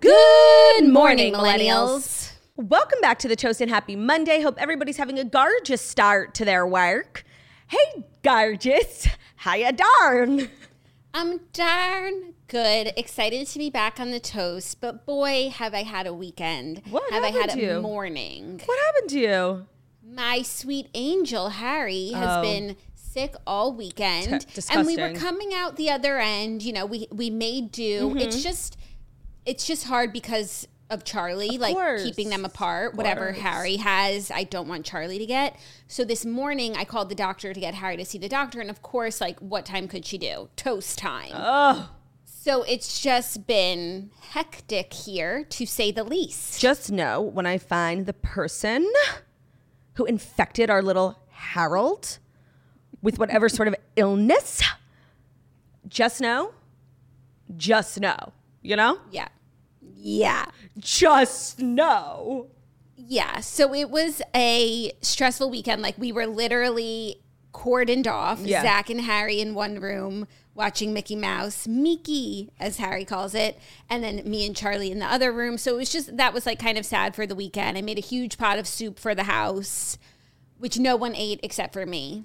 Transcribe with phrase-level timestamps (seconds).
[0.00, 2.32] Good morning, millennials.
[2.56, 4.42] Welcome back to the Toast and Happy Monday.
[4.42, 7.24] Hope everybody's having a gorgeous start to their work.
[7.68, 9.08] Hey, gorgeous.
[9.42, 10.48] Hiya, darn.
[11.14, 12.92] I'm darn good.
[12.96, 16.82] Excited to be back on the toast, but boy, have I had a weekend.
[16.90, 17.80] What have I had to a you?
[17.80, 18.60] morning?
[18.66, 19.66] What happened to you?
[20.06, 22.42] My sweet angel Harry has Oh.
[22.42, 26.62] been sick all weekend, T- and we were coming out the other end.
[26.62, 28.10] You know, we we made do.
[28.10, 28.18] Mm-hmm.
[28.18, 28.76] It's just
[29.46, 32.04] it's just hard because of Charlie, like course.
[32.04, 32.94] keeping them apart.
[32.94, 33.32] Whatever.
[33.32, 35.58] Harry has, I don't want Charlie to get.
[35.88, 38.70] So this morning, I called the doctor to get Harry to see the doctor, and
[38.70, 40.48] of course, like, what time could she do?
[40.54, 41.32] Toast time.
[41.34, 41.90] Oh,
[42.24, 46.60] So it's just been hectic here, to say the least.
[46.60, 48.88] just know when I find the person
[49.94, 52.18] who infected our little Harold
[53.02, 54.62] with whatever sort of illness,
[55.88, 56.52] just know,
[57.56, 58.98] just know, you know?
[59.10, 59.28] Yeah.
[59.96, 60.46] Yeah.
[60.78, 62.48] Just know.
[62.96, 63.40] Yeah.
[63.40, 65.82] So it was a stressful weekend.
[65.82, 67.20] Like we were literally
[67.52, 68.62] cordoned off, Yeah.
[68.62, 73.58] Zach and Harry in one room watching Mickey Mouse, Mickey, as Harry calls it,
[73.90, 75.58] and then me and Charlie in the other room.
[75.58, 77.76] So it was just, that was like kind of sad for the weekend.
[77.76, 79.98] I made a huge pot of soup for the house,
[80.58, 82.24] which no one ate except for me.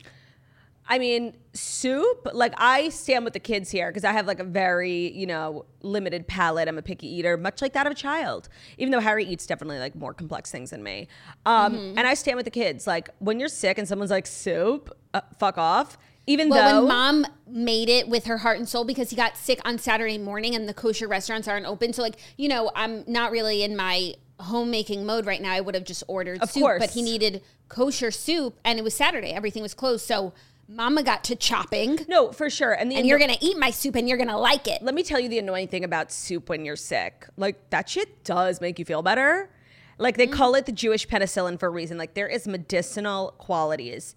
[0.94, 4.44] I mean, soup, like I stand with the kids here because I have like a
[4.44, 6.68] very, you know, limited palate.
[6.68, 9.80] I'm a picky eater, much like that of a child, even though Harry eats definitely
[9.80, 11.08] like more complex things than me.
[11.46, 11.98] Um, Mm-hmm.
[11.98, 12.86] And I stand with the kids.
[12.88, 15.98] Like when you're sick and someone's like, soup, uh, fuck off.
[16.28, 16.80] Even Well, though.
[16.82, 20.18] when mom made it with her heart and soul because he got sick on Saturday
[20.18, 21.94] morning and the kosher restaurants aren't open.
[21.94, 25.54] So, like, you know, I'm not really in my homemaking mode right now.
[25.54, 26.80] I would have just ordered Of soup, course.
[26.80, 29.30] but he needed kosher soup and it was Saturday.
[29.32, 30.06] Everything was closed.
[30.06, 30.34] So,
[30.72, 32.72] mama got to chopping no, for sure.
[32.72, 34.82] And, the and you're going to eat my soup and you're going to like it.
[34.82, 37.28] let me tell you the annoying thing about soup when you're sick.
[37.38, 39.50] Like that shit does make you feel better.
[39.98, 41.98] Like they call it the Jewish penicillin for a reason.
[41.98, 44.16] Like there is medicinal qualities.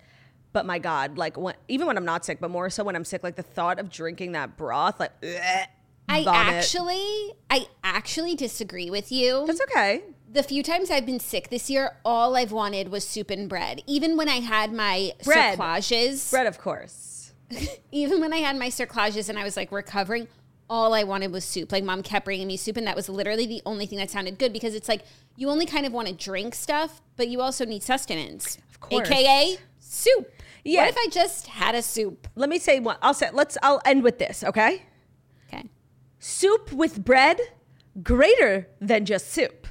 [0.53, 3.04] But my God, like when, even when I'm not sick, but more so when I'm
[3.04, 5.69] sick, like the thought of drinking that broth, like ugh,
[6.09, 9.44] I actually, I actually disagree with you.
[9.47, 10.04] that's okay.
[10.34, 13.83] The few times I've been sick this year, all I've wanted was soup and bread.
[13.87, 15.56] Even when I had my Bread.
[15.56, 16.31] cerclages.
[16.31, 17.33] Bread, of course.
[17.93, 20.27] even when I had my cerclages and I was like recovering,
[20.69, 21.71] all I wanted was soup.
[21.71, 24.39] Like mom kept bringing me soup, and that was literally the only thing that sounded
[24.39, 25.03] good because it's like
[25.37, 28.59] you only kind of want to drink stuff, but you also need sustenance.
[28.71, 29.09] Of course.
[29.09, 30.33] AKA soup.
[30.65, 30.81] Yeah.
[30.81, 32.27] What if I just had a soup?
[32.34, 32.97] Let me say one.
[33.03, 33.31] I'll say.
[33.33, 33.56] Let's.
[33.62, 34.43] I'll end with this.
[34.43, 34.83] Okay.
[35.47, 35.69] Okay.
[36.19, 37.39] Soup with bread,
[38.03, 39.69] greater than just soup.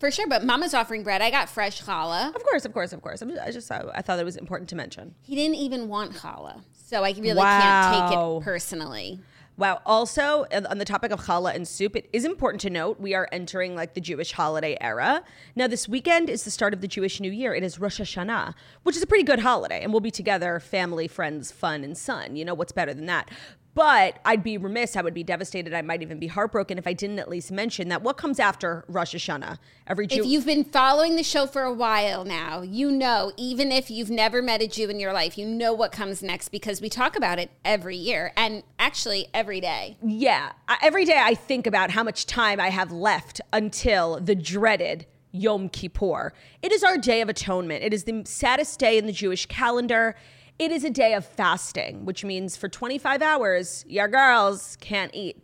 [0.00, 1.20] For sure, but mama's offering bread.
[1.20, 2.34] I got fresh challah.
[2.34, 3.20] Of course, of course, of course.
[3.20, 3.70] I'm just, I just.
[3.70, 5.14] I, I thought it was important to mention.
[5.20, 6.62] He didn't even want challah.
[6.72, 9.20] So I really can't take it personally.
[9.58, 9.82] Wow.
[9.84, 13.12] Also, on on the topic of challah and soup, it is important to note we
[13.12, 15.22] are entering like the Jewish holiday era.
[15.54, 17.54] Now, this weekend is the start of the Jewish New Year.
[17.54, 21.08] It is Rosh Hashanah, which is a pretty good holiday, and we'll be together, family,
[21.08, 22.36] friends, fun, and sun.
[22.36, 23.28] You know what's better than that?
[23.74, 26.92] But I'd be remiss, I would be devastated, I might even be heartbroken if I
[26.92, 29.58] didn't at least mention that what comes after Rosh Hashanah?
[29.86, 30.20] Every Jew.
[30.20, 34.10] If you've been following the show for a while now, you know, even if you've
[34.10, 37.16] never met a Jew in your life, you know what comes next because we talk
[37.16, 39.96] about it every year and actually every day.
[40.02, 40.52] Yeah.
[40.82, 45.68] Every day I think about how much time I have left until the dreaded Yom
[45.68, 46.32] Kippur.
[46.60, 47.84] It is our day of atonement.
[47.84, 50.16] It is the saddest day in the Jewish calendar.
[50.60, 55.42] It is a day of fasting, which means for 25 hours, your girls can't eat.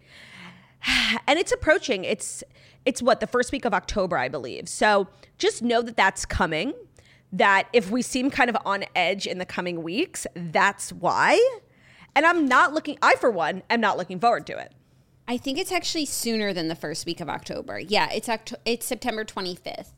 [1.26, 2.04] And it's approaching.
[2.04, 2.44] It's
[2.84, 4.68] it's what the first week of October, I believe.
[4.68, 5.08] So
[5.38, 6.74] just know that that's coming.
[7.32, 11.40] That if we seem kind of on edge in the coming weeks, that's why.
[12.14, 12.98] And I'm not looking.
[13.00, 14.72] I for one am not looking forward to it.
[15.26, 17.80] I think it's actually sooner than the first week of October.
[17.80, 19.92] Yeah, it's Octo- it's September 25th.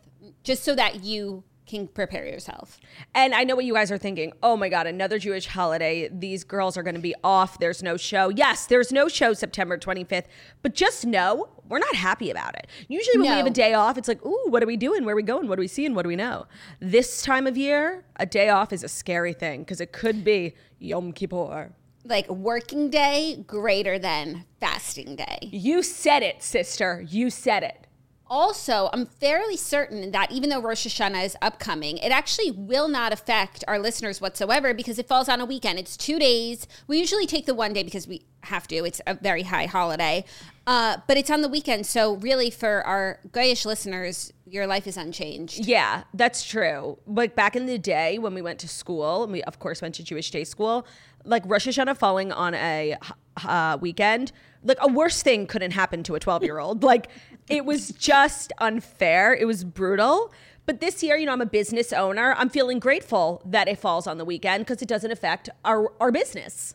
[0.44, 2.81] Just so that you can prepare yourself.
[3.15, 4.32] And I know what you guys are thinking.
[4.43, 6.09] Oh my God, another Jewish holiday.
[6.11, 7.59] These girls are going to be off.
[7.59, 8.31] There's no show.
[8.31, 10.25] Yes, there's no show September 25th,
[10.62, 12.67] but just know we're not happy about it.
[12.88, 15.05] Usually when we have a day off, it's like, ooh, what are we doing?
[15.05, 15.49] Where are we going?
[15.49, 15.94] What are we seeing?
[15.94, 16.47] What do we know?
[16.81, 20.55] This time of year, a day off is a scary thing because it could be
[20.79, 21.73] Yom Kippur.
[22.05, 25.38] Like working day greater than fasting day.
[25.43, 27.05] You said it, sister.
[27.06, 27.88] You said it.
[28.30, 33.12] Also, I'm fairly certain that even though Rosh Hashanah is upcoming, it actually will not
[33.12, 35.78] affect our listeners whatsoever because it falls on a weekend.
[35.78, 36.66] It's two days.
[36.86, 38.76] We usually take the one day because we have to.
[38.84, 40.25] It's a very high holiday,
[40.66, 41.86] uh, but it's on the weekend.
[41.86, 45.66] So, really, for our Goyish listeners, your life is unchanged.
[45.66, 46.98] Yeah, that's true.
[47.06, 49.94] Like back in the day when we went to school, and we of course went
[49.96, 50.86] to Jewish day school,
[51.25, 52.96] like Rosh Hashanah falling on a
[53.44, 54.32] uh, weekend,
[54.62, 56.82] like a worse thing couldn't happen to a 12 year old.
[56.82, 57.08] like
[57.49, 59.35] it was just unfair.
[59.35, 60.33] It was brutal.
[60.67, 62.35] But this year, you know, I'm a business owner.
[62.37, 66.12] I'm feeling grateful that it falls on the weekend because it doesn't affect our, our
[66.12, 66.75] business.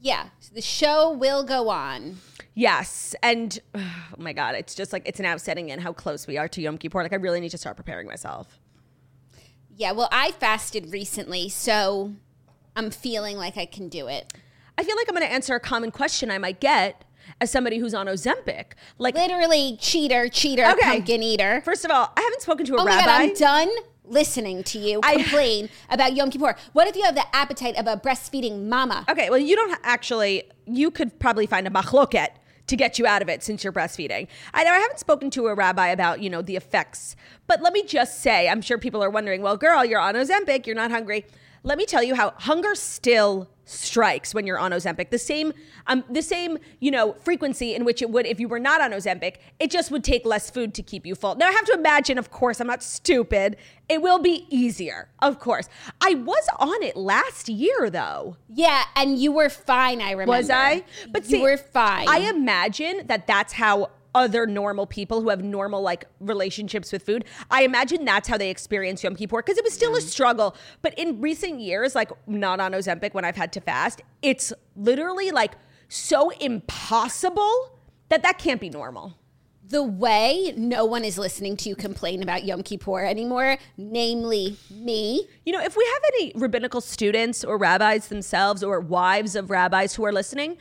[0.00, 2.18] Yeah, the show will go on.
[2.54, 3.14] Yes.
[3.22, 3.80] And oh
[4.18, 6.76] my God, it's just like, it's now setting in how close we are to Yom
[6.76, 7.02] Kippur.
[7.02, 8.60] Like, I really need to start preparing myself.
[9.74, 12.12] Yeah, well, I fasted recently, so
[12.76, 14.30] I'm feeling like I can do it.
[14.76, 17.04] I feel like I'm going to answer a common question I might get
[17.42, 18.66] as somebody who's on Ozempic.
[18.98, 20.80] Like, Literally, cheater, cheater, Okay.
[20.92, 21.60] pumpkin eater.
[21.64, 23.04] first of all, I haven't spoken to a Oh my rabbi.
[23.04, 23.70] god, I'm done
[24.04, 26.54] listening to you I- complain about Yom Kippur.
[26.72, 29.04] What if you have the appetite of a breastfeeding mama?
[29.10, 32.28] okay, well, you don't actually, you could probably find a machloket
[32.68, 34.28] to get you out of it since you're breastfeeding.
[34.54, 37.16] I know I haven't spoken to a rabbi about, you know, the effects,
[37.48, 40.64] but let me just say, I'm sure people are wondering, well, girl, you're on Ozempic,
[40.64, 41.26] you're not hungry.
[41.64, 45.10] Let me tell you how hunger still strikes when you're on Ozempic.
[45.10, 45.52] The same,
[45.86, 48.92] um, the same, you know, frequency in which it would if you were not on
[48.92, 49.36] Ozempic.
[49.58, 51.34] It just would take less food to keep you full.
[51.36, 53.56] Now I have to imagine, of course, I'm not stupid.
[53.88, 55.68] It will be easier, of course.
[56.00, 58.36] I was on it last year though.
[58.48, 60.32] Yeah, and you were fine, I remember.
[60.32, 60.84] Was I?
[61.10, 62.08] But you were fine.
[62.08, 67.24] I imagine that that's how other normal people who have normal like relationships with food.
[67.50, 70.06] I imagine that's how they experience Yom Kippur because it was still a mm-hmm.
[70.06, 70.56] struggle.
[70.82, 75.30] But in recent years, like not on Ozempic when I've had to fast, it's literally
[75.30, 75.52] like
[75.88, 77.78] so impossible
[78.08, 79.16] that that can't be normal.
[79.72, 85.26] the way no one is listening to you complain about Yom Kippur anymore, namely me.
[85.46, 89.94] You know, if we have any rabbinical students or rabbis themselves or wives of rabbis
[89.94, 90.58] who are listening,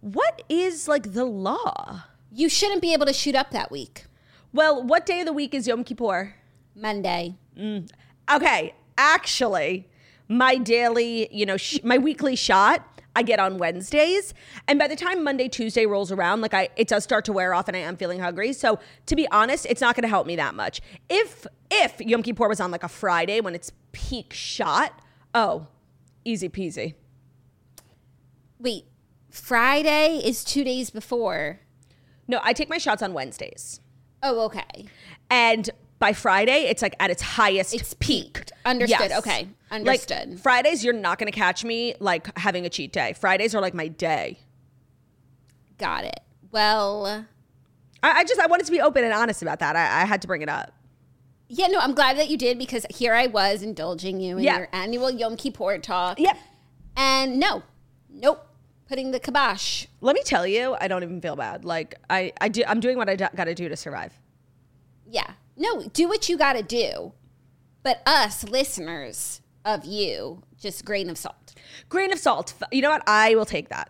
[0.00, 2.04] what is like the law?
[2.34, 4.06] You shouldn't be able to shoot up that week.
[4.54, 6.34] Well, what day of the week is Yom Kippur?
[6.74, 7.36] Monday.
[7.58, 7.90] Mm.
[8.32, 9.88] Okay, actually,
[10.28, 14.32] my daily, you know, sh- my weekly shot I get on Wednesdays,
[14.66, 17.52] and by the time Monday, Tuesday rolls around, like I, it does start to wear
[17.52, 18.54] off, and I am feeling hungry.
[18.54, 20.80] So to be honest, it's not going to help me that much.
[21.10, 24.98] If if Yom Kippur was on like a Friday when it's peak shot,
[25.34, 25.66] oh,
[26.24, 26.94] easy peasy.
[28.58, 28.84] Wait,
[29.28, 31.60] Friday is two days before.
[32.32, 33.80] No, I take my shots on Wednesdays,
[34.22, 34.86] Oh, okay.
[35.30, 35.68] and
[35.98, 38.32] by Friday, it's like at its highest It's peak.
[38.34, 38.52] peaked.
[38.64, 39.12] Understood.
[39.12, 39.46] Okay.
[39.70, 40.30] Understood.
[40.30, 43.12] Like Fridays, you're not going to catch me like having a cheat day.
[43.12, 44.38] Fridays are like my day.
[45.78, 46.20] Got it.
[46.50, 47.26] Well,
[48.02, 49.76] I, I just I wanted to be open and honest about that.
[49.76, 50.72] I, I had to bring it up.
[51.48, 54.58] yeah, no, I'm glad that you did because here I was indulging you in Yeah.
[54.58, 56.18] your annual Yom Kippur talk.
[56.18, 56.36] Yep.
[56.96, 57.62] And no,
[58.10, 58.44] nope,
[58.92, 59.86] putting the kibosh.
[60.02, 61.64] Let me tell you, I don't even feel bad.
[61.64, 64.12] Like I I do I'm doing what I got to do to survive.
[65.10, 65.30] Yeah.
[65.56, 67.12] No, do what you got to do.
[67.82, 71.54] But us, listeners of you, just grain of salt.
[71.88, 72.52] Grain of salt.
[72.70, 73.02] You know what?
[73.06, 73.88] I will take that.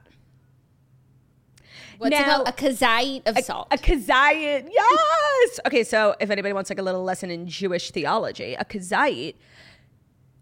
[1.99, 2.49] What's it Now- called?
[2.49, 3.67] A kazait of salt.
[3.73, 4.69] A kazayit.
[4.71, 5.61] Yes.
[5.67, 9.35] Okay, so if anybody wants like a little lesson in Jewish theology, a kazayit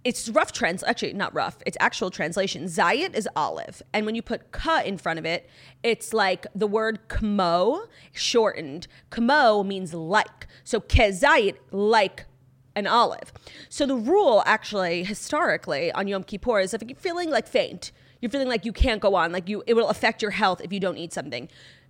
[0.03, 1.59] it's rough trans actually not rough.
[1.67, 2.65] It's actual translation.
[2.65, 3.83] Zayit is olive.
[3.93, 5.49] And when you put ka in front of it
[5.83, 8.87] it's like the word kmo shortened.
[9.11, 10.47] Kmo means like.
[10.65, 12.27] So kezayit like
[12.75, 13.33] an olive.
[13.69, 18.31] So the rule actually historically on yom kippur is if you're feeling like faint you're
[18.31, 20.81] feeling like you can't go on like you it will affect your health if you
[20.81, 21.49] don't eat something.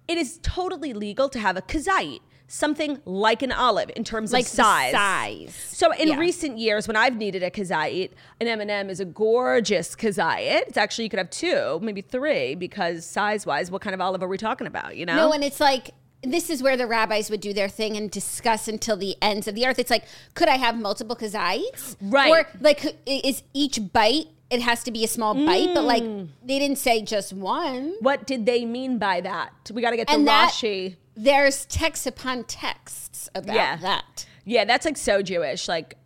[0.09, 2.21] It is totally legal to have a kazait
[2.53, 5.55] something like an olive in terms like of size size.
[5.71, 6.19] so in Yeah.
[6.19, 10.63] recent years, when I've needed a kazait, an M&M is a gorgeous kazait.
[10.67, 14.29] It's actually you could have two, maybe three, because size-wise, what kind of olive are
[14.29, 14.97] we talking about?
[14.97, 15.15] You know?
[15.15, 15.91] No, and it's like
[16.23, 19.55] this is where the rabbis would do their thing and discuss until the ends of
[19.55, 19.79] the earth.
[19.79, 20.05] It's like,
[20.35, 21.97] could I have multiple kazites?
[22.01, 22.29] Right.
[22.31, 26.29] Or like, is each bite it has to be a small bite, but like Mm.
[26.45, 27.95] they didn't say just one.
[28.01, 29.53] What did they mean by that?
[29.73, 30.97] We got to get to And Rashi.
[31.17, 33.77] There's text upon texts about Yeah.
[33.77, 34.27] that.
[34.45, 35.97] Yeah, that's like so Jewish, like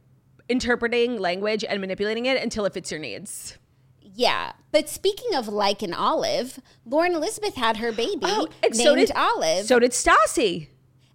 [0.49, 3.57] interpreting language and manipulating it until it fits your needs.
[4.01, 4.53] Yeah.
[4.73, 9.11] But speaking of like an olive, Lauren Elizabeth had her baby Oh, named so did
[9.15, 9.65] Olive.
[9.67, 10.69] So did Stassi.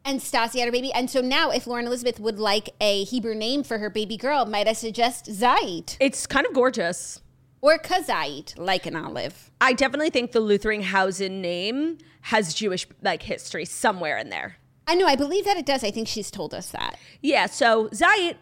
[0.03, 0.91] and Stassi had her baby.
[0.93, 4.45] And so now if Lauren Elizabeth would like a Hebrew name for her baby girl,
[4.45, 7.21] might I suggest Zait It's kind of gorgeous.
[7.61, 9.51] Or Kazait, like an olive.
[9.59, 14.57] I definitely think the Luthringshausen name has Jewish like history somewhere in there.
[14.87, 15.83] I know, I believe that it does.
[15.83, 16.97] I think she's told us that.
[17.21, 18.37] Yeah, so Zayit,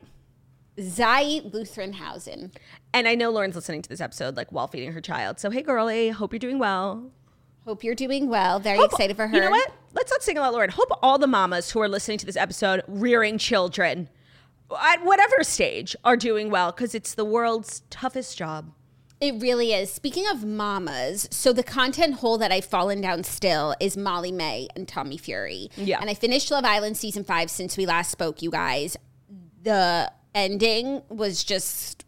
[0.78, 2.54] Zait Luthringshausen.
[2.94, 5.40] and I know Lauren's listening to this episode like while feeding her child.
[5.40, 7.12] So hey, girlie, hope you're doing well.
[7.66, 8.60] Hope you're doing well.
[8.60, 9.36] Very Hope- excited for her.
[9.36, 9.72] You know what?
[9.94, 10.70] Let's not single out Lauren.
[10.70, 14.10] Hope all the mamas who are listening to this episode, rearing children
[14.80, 18.72] at whatever stage, are doing well because it's the world's toughest job.
[19.20, 19.92] It really is.
[19.92, 24.88] Speaking of mamas, so the content hole that I've fallen down still is Molly-Mae and
[24.88, 25.72] Tommy Fury.
[25.76, 26.00] Yeah.
[26.00, 28.96] And I finished Love Island season five since we last spoke, you guys.
[29.64, 32.06] The ending was just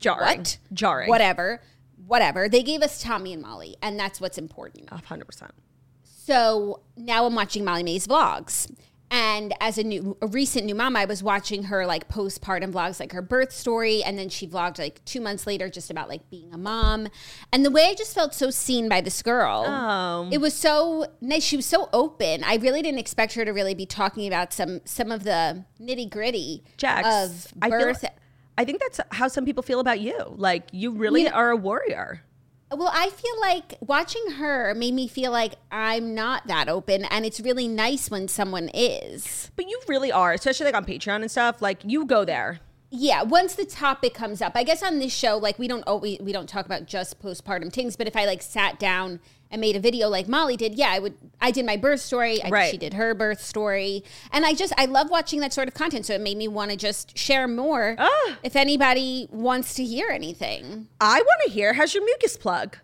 [0.00, 0.38] Jarring.
[0.40, 0.58] what?
[0.72, 1.08] Jarring.
[1.08, 1.62] Whatever.
[2.06, 2.48] Whatever.
[2.48, 4.88] They gave us Tommy and Molly, and that's what's important.
[4.92, 5.52] A hundred percent.
[6.04, 8.70] So now I'm watching Molly-Mae's vlogs.
[9.10, 13.00] And as a new, a recent new mom, I was watching her like postpartum vlogs,
[13.00, 16.28] like her birth story, and then she vlogged like two months later, just about like
[16.30, 17.08] being a mom.
[17.52, 20.28] And the way I just felt so seen by this girl, Oh.
[20.30, 21.42] it was so nice.
[21.42, 22.44] She was so open.
[22.44, 26.10] I really didn't expect her to really be talking about some some of the nitty
[26.10, 28.04] gritty of I feel- birth.
[28.58, 30.34] I think that's how some people feel about you.
[30.36, 32.24] Like you really You know- are a warrior.
[32.70, 37.24] Well, I feel like watching her made me feel like I'm not that open, and
[37.24, 39.50] it's really nice when someone is.
[39.56, 41.62] But you really are, especially like on Patreon and stuff.
[41.62, 42.60] Like you go there.
[42.90, 46.20] Yeah, once the topic comes up, I guess on this show, like we don't always
[46.20, 49.76] we don't talk about just postpartum things, but if I like sat down and made
[49.76, 51.14] a video like Molly did, yeah, I would.
[51.40, 52.70] I did my birth story, I, Right.
[52.70, 56.04] she did her birth story, and I just I love watching that sort of content.
[56.06, 57.96] So it made me want to just share more.
[57.98, 58.38] Ah.
[58.42, 61.72] If anybody wants to hear anything, I want to hear.
[61.74, 62.76] How's your mucus plug?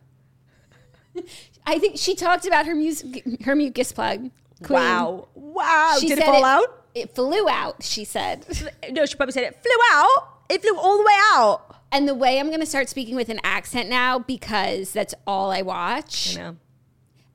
[1.66, 4.30] I think she talked about her music, her mucus plug.
[4.62, 4.78] Queen.
[4.80, 5.96] Wow, wow!
[6.00, 6.84] She Did it fall out?
[6.94, 7.82] It flew out.
[7.82, 8.46] She said.
[8.90, 10.28] No, she probably said it flew out.
[10.48, 11.76] It flew all the way out.
[11.94, 15.50] And the way I'm going to start speaking with an accent now because that's all
[15.52, 16.36] I watch.
[16.36, 16.56] I know.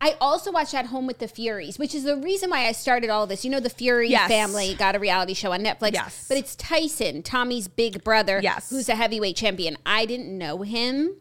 [0.01, 3.09] I also watch At Home with the Furies, which is the reason why I started
[3.09, 3.43] all this.
[3.43, 4.29] You know, the Fury Yes.
[4.29, 5.93] family got a reality show on Netflix.
[5.93, 6.25] Yes.
[6.27, 8.69] But it's Tyson, Tommy's big brother, Yes.
[8.69, 9.77] who's a heavyweight champion.
[9.85, 11.15] I didn't know him.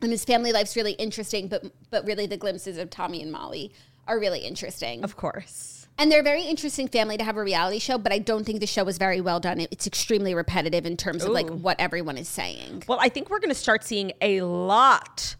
[0.00, 3.72] And his family life's really interesting, but but really the glimpses of Tommy and Molly
[4.08, 5.02] are really interesting.
[5.04, 5.83] Of course.
[5.96, 8.60] And they're a very interesting family to have a reality show, but I don't think
[8.60, 9.60] the show is very well done.
[9.60, 12.84] It's extremely repetitive in terms of like what everyone is saying.
[12.88, 15.36] Well, I think we're going to start seeing a lot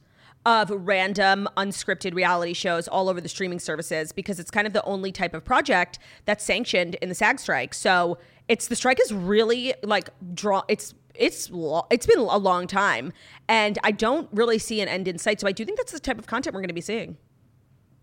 [0.46, 4.84] of random unscripted reality shows all over the streaming services because it's kind of the
[4.84, 7.74] only type of project that's sanctioned in the SAG strike.
[7.74, 8.18] So
[8.48, 10.62] it's the strike is really like draw.
[10.68, 13.12] It's it's lo- it's been a long time,
[13.48, 15.40] and I don't really see an end in sight.
[15.40, 17.16] So I do think that's the type of content we're going to be seeing.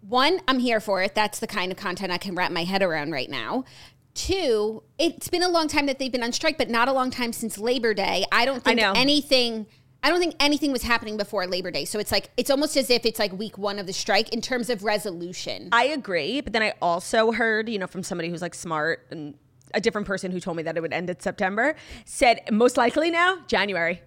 [0.07, 1.15] One, I'm here for it.
[1.15, 3.65] That's the kind of content I can wrap my head around right now.
[4.13, 7.11] Two, it's been a long time that they've been on strike, but not a long
[7.11, 8.25] time since Labor Day.
[8.31, 8.93] I don't think know.
[8.93, 9.67] anything.
[10.03, 11.85] I don't think anything was happening before Labor Day.
[11.85, 14.41] So it's like it's almost as if it's like week one of the strike in
[14.41, 15.69] terms of resolution.
[15.71, 19.35] I agree, but then I also heard, you know, from somebody who's like smart and
[19.73, 23.11] a different person who told me that it would end in September said most likely
[23.11, 24.01] now January.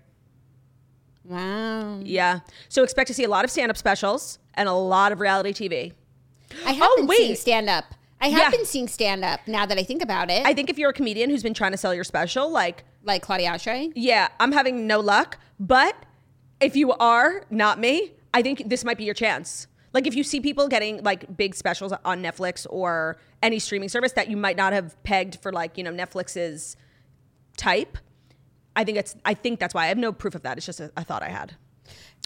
[1.25, 2.01] wow.
[2.03, 2.41] Yeah.
[2.69, 5.53] So expect to see a lot of stand up specials and a lot of reality
[5.53, 5.93] TV.
[6.67, 7.17] I have Oh, been wait.
[7.19, 7.85] seeing stand up.
[8.21, 8.51] I have Yeah.
[8.51, 10.47] been seeing stand up now that I think about it.
[10.47, 13.23] I think if you're a comedian who's been trying to sell your special, like, like
[13.23, 13.93] Claudia Oshry.
[13.95, 15.39] yeah, I'm having no luck.
[15.61, 15.95] But
[16.61, 19.67] if you are not me, I think this might be your chance.
[19.93, 24.13] Like if you see people getting like big specials on Netflix or any streaming service
[24.13, 26.77] that you might not have pegged for like, you know, Netflix's
[27.57, 27.99] type,
[28.75, 30.57] I think it's I think that's why I have no proof of that.
[30.57, 31.55] It's just a, a thought I had.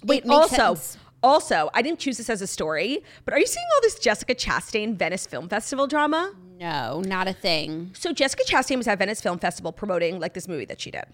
[0.04, 0.96] Wait, also sense.
[1.22, 4.34] Also, I didn't choose this as a story, but are you seeing all this Jessica
[4.34, 6.32] Chastain Venice Film Festival drama?
[6.58, 7.90] No, not a thing.
[7.94, 11.04] So Jessica Chastain was at Venice Film Festival promoting like this movie that she did,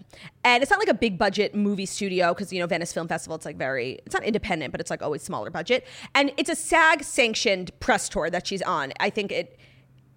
[0.43, 3.35] and it's not like a big budget movie studio because you know Venice Film Festival
[3.35, 5.85] it's like very it's not independent but it's like always smaller budget,
[6.15, 8.91] and it's a SAG sanctioned press tour that she's on.
[8.99, 9.59] I think it.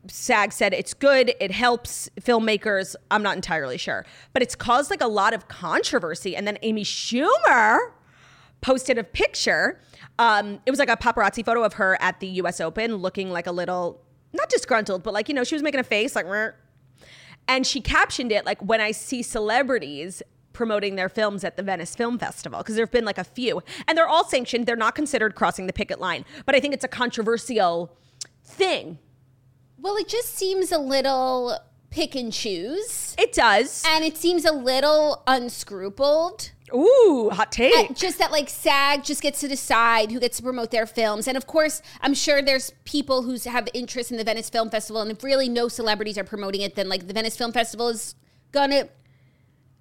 [0.07, 2.97] SAG said it's good, it helps filmmakers.
[3.11, 6.35] I'm not entirely sure, but it's caused like a lot of controversy.
[6.35, 7.79] And then Amy Schumer
[8.61, 9.81] posted a picture.
[10.19, 12.61] Um, it was like a paparazzi photo of her at the U.S.
[12.61, 15.85] Open, looking like a little not disgruntled, but like you know she was making a
[15.85, 16.27] face like.
[16.27, 16.51] "Meh."
[17.51, 20.23] And she captioned it like, when I see celebrities
[20.53, 23.63] promoting their films at the Venice Film Festival because there have been like a few,
[23.87, 24.67] and they're all sanctioned.
[24.67, 27.97] They're not considered crossing the picket line, but I think it's a controversial
[28.45, 28.99] thing.
[29.79, 31.57] Well, it just seems a little
[31.91, 33.15] pick and choose.
[33.19, 33.85] It does.
[33.87, 36.51] And it seems a little unscrupled.
[36.75, 37.97] Ooh, hot take.
[37.97, 41.29] Just that like SAG just gets to decide who gets to promote their films.
[41.29, 45.03] And of course, I'm sure there's people who have interest in the Venice Film Festival.
[45.03, 48.15] And if really no celebrities are promoting it, then like the Venice Film Festival is
[48.53, 48.89] gonna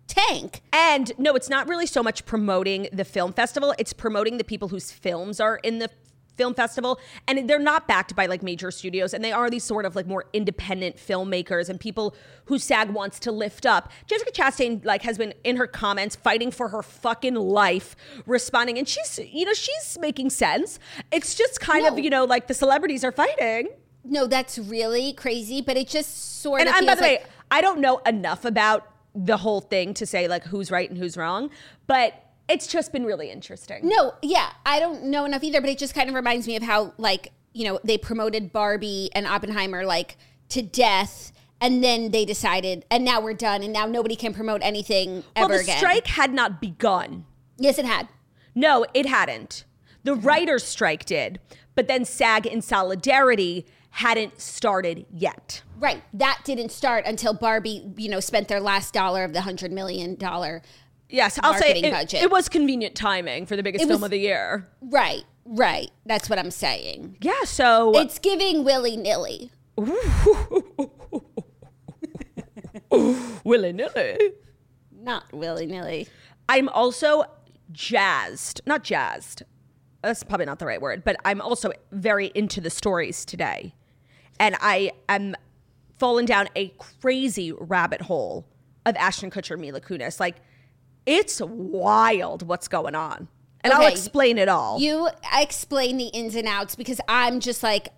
[0.08, 0.62] tank.
[0.72, 4.70] And no, it's not really so much promoting the film festival, it's promoting the people
[4.70, 5.89] whose films are in the
[6.38, 9.86] film festival and they're not backed by like major studios and they are these sort
[9.86, 12.15] of like more independent filmmakers and people
[12.46, 13.91] who SAG wants to lift up.
[14.06, 18.88] Jessica Chastain like has been in her comments fighting for her fucking life responding and
[18.88, 20.79] she's you know she's making sense.
[21.12, 21.89] It's just kind No.
[21.94, 23.70] of you know like the celebrities are fighting.
[24.06, 27.60] No, that's really crazy, but it just sort And, of and by the way, I
[27.62, 31.50] don't know enough about the whole thing to say like who's right and who's wrong,
[31.88, 32.13] but
[32.50, 33.88] it's just been really interesting.
[33.88, 36.63] No, yeah, I don't know enough either, but it just kind of reminds me of
[36.63, 40.18] how like, you know, they promoted Barbie and Oppenheimer like
[40.50, 44.62] to death and then they decided and now we're done and now nobody can promote
[44.63, 45.77] anything well, ever the again.
[45.77, 47.25] strike had not begun.
[47.58, 48.08] Yes, it had.
[48.56, 49.66] No, it hadn't.
[50.04, 51.39] The writers' strike did,
[51.75, 55.63] but then SAG in solidarity hadn't started yet.
[55.80, 56.04] Right.
[56.13, 60.16] That didn't start until Barbie, you know, spent their last dollar of the 100 million
[60.16, 60.62] dollar.
[61.10, 64.68] Yes, I'll say it, it was convenient timing for the biggest film of the year.
[64.82, 65.24] Right.
[65.46, 65.90] Right.
[66.06, 67.18] That's what I'm saying.
[67.22, 69.52] Yeah, so It's giving willy-nilly.
[73.44, 74.18] willy nilly.
[74.92, 76.08] Not willy-nilly.
[76.50, 77.24] I'm also
[77.72, 79.44] jazzed, not jazzed.
[80.02, 83.74] That's probably not the right word, but I'm also very into the stories today.
[84.40, 85.36] And I am
[85.98, 88.46] fallen down a crazy rabbit hole
[88.86, 90.20] of Ashton Kutcher, Mila Kunis.
[90.20, 90.38] Like,
[91.08, 93.28] it's wild what's going on.
[93.62, 94.80] And I'll explain it all.
[94.80, 97.90] You explain the ins and outs because I'm just like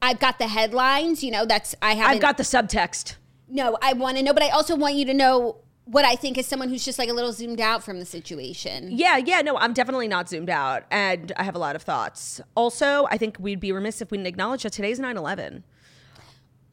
[0.00, 3.16] I've got the headlines, you know, that's I haven't I've got the subtext.
[3.48, 6.36] No, I want to know, but I also want you to know what I think
[6.36, 8.88] is someone who's just like a little zoomed out from the situation.
[8.90, 10.84] Yeah, yeah, no, I'm definitely not zoomed out.
[10.90, 12.40] And I have a lot of thoughts.
[12.56, 15.64] Also, I think we'd be remiss if we didn't acknowledge that today's 9 11.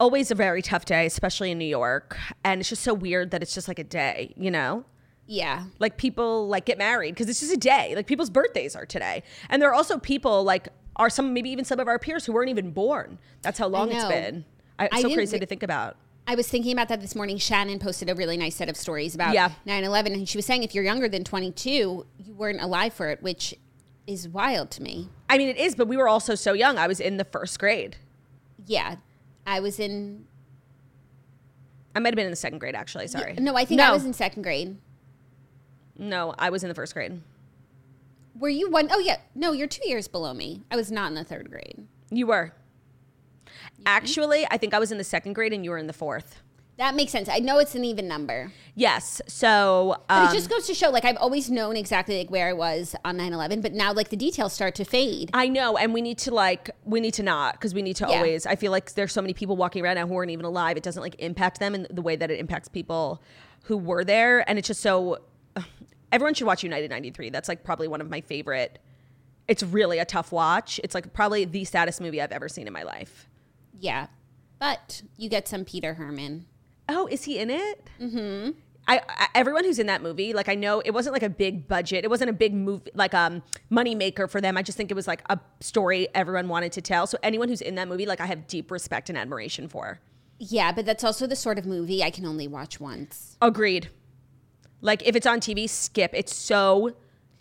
[0.00, 2.18] Always a very tough day, especially in New York.
[2.42, 4.84] And it's just so weird that it's just like a day, you know?
[5.26, 5.64] Yeah.
[5.78, 7.94] Like people like get married because it's just a day.
[7.96, 9.22] Like people's birthdays are today.
[9.48, 12.32] And there are also people like are some maybe even some of our peers who
[12.32, 13.18] weren't even born.
[13.42, 14.44] That's how long it's been.
[14.78, 15.96] I, I so crazy re- to think about.
[16.26, 17.36] I was thinking about that this morning.
[17.38, 19.50] Shannon posted a really nice set of stories about Yeah.
[19.66, 23.08] 9 11, and she was saying if you're younger than 22, you weren't alive for
[23.10, 23.54] it, which
[24.06, 25.08] is wild to me.
[25.28, 26.78] I mean, it is, but we were also so young.
[26.78, 27.96] I was in the first grade.
[28.66, 28.96] Yeah.
[29.46, 30.24] I was in,
[31.94, 33.06] I might have been in the second grade, actually.
[33.08, 33.34] Sorry.
[33.34, 34.78] no, I think I was in second grade.
[35.98, 37.20] No, I was in the first grade.
[38.38, 38.88] Were you one?
[38.90, 39.18] Oh, yeah.
[39.34, 40.62] No, you're two years below me.
[40.70, 41.86] I was not in the third grade.
[42.10, 42.52] You were.
[43.86, 46.40] Actually, I think I was in the second grade and you were in the fourth.
[46.76, 47.28] That makes sense.
[47.28, 48.50] I know it's an even number.
[48.74, 49.22] Yes.
[49.28, 52.48] So, But um, it just goes to show, like, I've always known exactly like where
[52.48, 55.30] I was on 9 11, but now, like, the details start to fade.
[55.32, 58.06] I know, and we need to like we need to not because we need to
[58.08, 58.16] Yeah.
[58.16, 58.44] always.
[58.44, 60.76] I feel like there's so many people walking around now who aren't even alive.
[60.76, 63.22] It doesn't like impact them in the way that it impacts people
[63.64, 65.18] who were there, and it's just so.
[66.14, 67.30] Everyone should watch United '93.
[67.30, 68.78] That's like probably one of my favorite.
[69.48, 70.80] It's really a tough watch.
[70.84, 73.28] It's like probably the saddest movie I've ever seen in my life.
[73.78, 74.06] yeah.
[74.60, 76.46] But you get some Peter Hermann.
[76.88, 77.90] Oh, is he in it?
[78.00, 78.52] Mm-hmm.
[78.86, 81.66] I, I everyone who's in that movie, like I know it wasn't like a big
[81.66, 82.04] budget.
[82.04, 84.56] It wasn't a big movie like um money maker for them.
[84.56, 87.06] I just think it was like a story everyone wanted to tell.
[87.06, 90.00] So anyone who's in that movie, like I have deep respect and admiration for.
[90.38, 93.36] Yeah, but that's also the sort of movie I can only watch once.
[93.42, 93.88] Agreed.
[94.84, 96.10] Like if it's on TV, skip.
[96.12, 96.94] It's so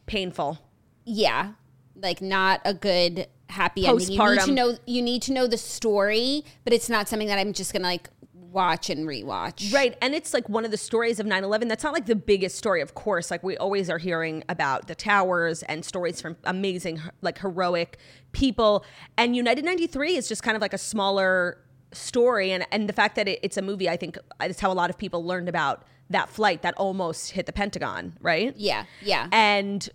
[0.06, 0.60] painful.
[1.03, 1.51] Yeah.
[1.95, 4.12] Like not a good happy ending.
[4.12, 7.38] You need to know you need to know the story, but it's not something that
[7.38, 9.73] I'm just gonna like watch and rewatch.
[9.73, 9.97] Right.
[10.01, 11.67] And it's like one of the stories of 9 11.
[11.67, 13.29] That's not like the biggest story, of course.
[13.29, 17.97] Like we always are hearing about the towers and stories from amazing, like heroic
[18.32, 18.86] people.
[19.17, 21.58] And United 93 is just kind of like a smaller
[21.91, 22.51] story.
[22.51, 24.89] And, and the fact that it, it's a movie, I think is how a lot
[24.89, 28.53] of people learned about that flight that almost hit the Pentagon, right?
[28.57, 29.27] Yeah, yeah.
[29.31, 29.87] And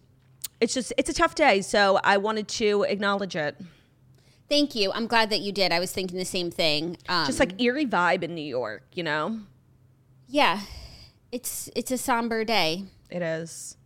[0.60, 1.60] it's just, it's a tough day.
[1.60, 3.56] So I wanted to acknowledge it.
[4.48, 4.90] Thank you.
[4.92, 5.72] I'm glad that you did.
[5.72, 6.96] I was thinking the same thing.
[7.08, 9.40] Um, Just like eerie vibe in New York, you know?
[10.26, 10.60] yeah,
[11.32, 13.76] it's it's a somber day, It is.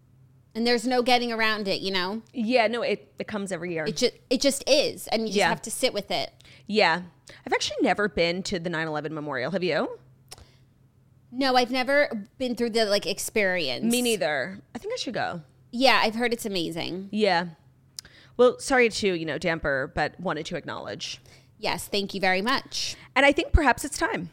[0.55, 1.81] and there's no getting around it.
[1.81, 3.85] You know, Yeah, no, it, it comes every year.
[3.87, 5.49] it just it just is, and you just Yeah.
[5.49, 6.31] have to sit with it.
[6.67, 7.03] Yeah.
[7.47, 9.51] I've actually never been to the 9 11 memorial.
[9.51, 9.99] Have you?
[11.33, 13.91] No, I've never been through the like experience.
[13.91, 14.61] Me neither.
[14.75, 15.41] I think I should go.
[15.71, 17.09] Yeah, I've heard it's amazing.
[17.11, 17.47] Yeah.
[18.37, 21.21] Well, sorry to, you know, damper, but wanted to acknowledge.
[21.59, 22.97] Yes, thank you very much.
[23.17, 24.31] And I think perhaps it's time.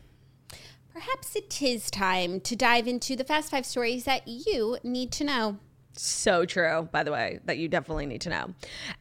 [0.92, 5.24] Perhaps it is time to dive into the fast five stories that you need to
[5.24, 5.58] know.
[6.02, 8.54] So true, by the way, that you definitely need to know.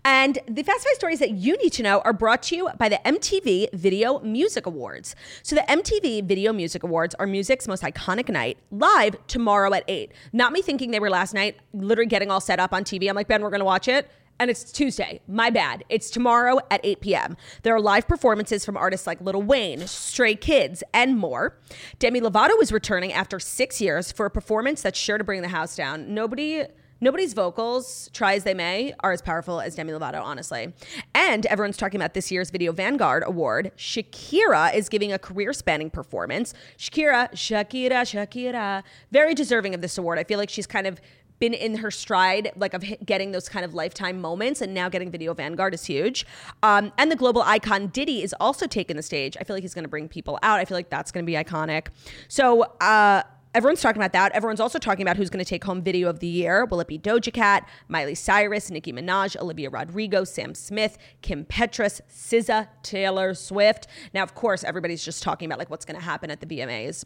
[0.04, 2.88] And the Fast Five stories that you need to know are brought to you by
[2.88, 5.14] the MTV Video Music Awards.
[5.44, 10.10] So, the MTV Video Music Awards are music's most iconic night, live tomorrow at 8.
[10.32, 13.08] Not me thinking they were last night, literally getting all set up on TV.
[13.08, 14.10] I'm like, Ben, we're going to watch it.
[14.40, 15.20] And it's Tuesday.
[15.28, 15.84] My bad.
[15.88, 17.36] It's tomorrow at 8 p.m.
[17.62, 21.56] There are live performances from artists like Lil Wayne, Stray Kids, and more.
[22.00, 25.48] Demi Lovato is returning after six years for a performance that's sure to bring the
[25.48, 26.12] house down.
[26.12, 26.64] Nobody
[27.00, 30.72] Nobody's vocals, try as they may, are as powerful as Demi Lovato, honestly.
[31.14, 33.70] And everyone's talking about this year's Video Vanguard Award.
[33.76, 36.54] Shakira is giving a career spanning performance.
[36.76, 38.82] Shakira, Shakira, Shakira,
[39.12, 40.18] very deserving of this award.
[40.18, 41.00] I feel like she's kind of
[41.38, 45.08] been in her stride, like of getting those kind of lifetime moments, and now getting
[45.08, 46.26] Video Vanguard is huge.
[46.64, 49.36] Um, and the global icon Diddy is also taking the stage.
[49.40, 50.58] I feel like he's going to bring people out.
[50.58, 51.88] I feel like that's going to be iconic.
[52.26, 53.22] So, uh,
[53.54, 54.32] Everyone's talking about that.
[54.32, 56.66] Everyone's also talking about who's going to take home video of the year.
[56.66, 62.00] Will it be Doja Cat, Miley Cyrus, Nicki Minaj, Olivia Rodrigo, Sam Smith, Kim Petras,
[62.10, 63.86] SZA, Taylor Swift?
[64.12, 67.04] Now, of course, everybody's just talking about like what's going to happen at the VMAs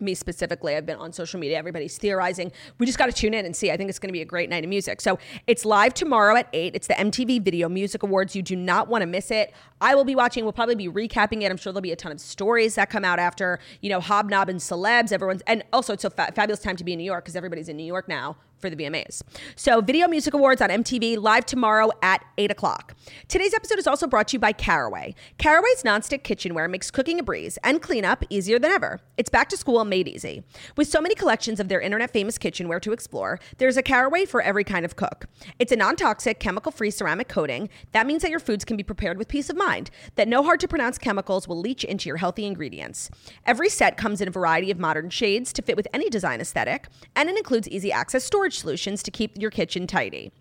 [0.00, 2.52] me specifically, I've been on social media, everybody's theorizing.
[2.78, 3.70] We just got to tune in and see.
[3.70, 5.00] I think it's going to be a great night of music.
[5.00, 6.74] So it's live tomorrow at 8.
[6.74, 8.34] It's the MTV Video Music Awards.
[8.34, 9.52] You do not want to miss it.
[9.80, 10.44] I will be watching.
[10.44, 11.50] We'll probably be recapping it.
[11.50, 14.48] I'm sure there'll be a ton of stories that come out after, you know, hobnob
[14.48, 15.12] and celebs.
[15.12, 17.68] Everyone's, and also it's a fa- fabulous time to be in New York because everybody's
[17.68, 19.20] in New York now for the VMAs.
[19.56, 22.94] So, Video Music Awards on MTV live tomorrow at 8 o'clock.
[23.28, 25.14] Today's episode is also brought to you by Caraway.
[25.36, 29.00] Caraway's nonstick kitchenware makes cooking a breeze and cleanup easier than ever.
[29.18, 30.44] It's back to school made easy.
[30.78, 34.40] With so many collections of their internet famous kitchenware to explore, there's a Caraway for
[34.40, 35.26] every kind of cook.
[35.58, 37.68] It's a non toxic, chemical free ceramic coating.
[37.92, 40.60] That means that your foods can be prepared with peace of mind, that no hard
[40.60, 43.10] to pronounce chemicals will leach into your healthy ingredients.
[43.44, 46.88] Every set comes in a variety of modern shades to fit with any design aesthetic,
[47.14, 50.32] and it includes easy access storage solutions to keep your kitchen tidy.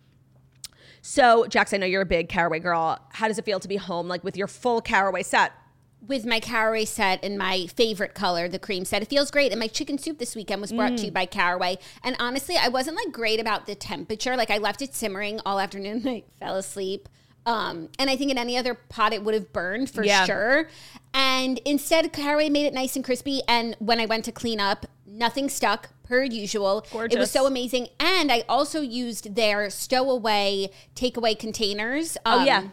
[1.01, 2.97] So, Jax, I know you're a big Caraway girl.
[3.11, 5.51] How does it feel to be home, like with your full Caraway set?
[6.05, 9.01] With my Caraway set in my favorite color, the cream set.
[9.01, 9.51] It feels great.
[9.51, 11.77] And my chicken soup this weekend was brought to you by Caraway.
[12.03, 14.35] And honestly, I wasn't like great about the temperature.
[14.35, 17.07] Like I left it simmering all afternoon and I fell asleep.
[17.45, 20.25] Um, and I think in any other pot it would have burned for Yeah.
[20.25, 20.69] sure.
[21.13, 23.41] And instead, Caraway made it nice and crispy.
[23.47, 26.85] And when I went to clean up, nothing stuck per usual.
[26.91, 27.15] Gorgeous.
[27.15, 27.87] It was so amazing.
[27.99, 32.17] And I also used their stowaway takeaway containers.
[32.25, 32.69] Oh, yeah.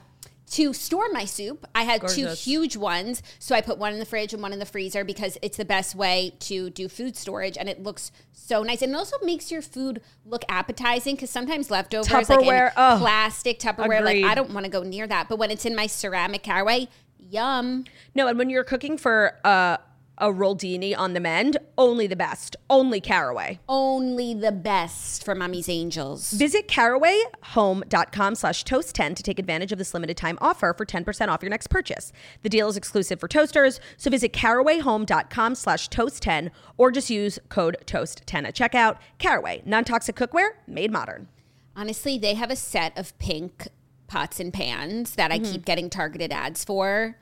[0.54, 3.22] To store my soup, I had two huge ones.
[3.38, 5.64] So I put one in the fridge and one in the freezer because it's the
[5.64, 8.82] best way to do food storage and it looks so nice.
[8.82, 12.96] And it also makes your food look appetizing because sometimes leftovers like Tupperware, in oh,
[12.98, 14.22] plastic Tupperware, agreed.
[14.22, 15.28] like I don't want to go near that.
[15.28, 17.84] But when it's in my ceramic caraway, yum.
[18.16, 19.76] No, and when you're cooking for uh,
[20.20, 23.58] a roldini on the mend, only the best, only Caraway.
[23.68, 26.30] Only the best for mommy's angels.
[26.32, 31.42] Visit carawayhome.com slash toast10 to take advantage of this limited time offer for 10% off
[31.42, 32.12] your next purchase.
[32.42, 37.78] The deal is exclusive for toasters, so visit carawayhome.com slash toast10 or just use code
[37.86, 38.98] toast10 at checkout.
[39.18, 41.28] Caraway, non-toxic cookware made modern.
[41.74, 43.68] Honestly, they have a set of pink
[44.06, 45.52] pots and pans that I mm-hmm.
[45.52, 47.16] keep getting targeted ads for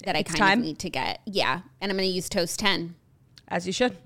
[0.00, 0.58] that I kind time.
[0.60, 1.20] of need to get.
[1.26, 1.60] Yeah.
[1.80, 2.94] And I'm going to use Toast 10.
[3.48, 3.96] As you should.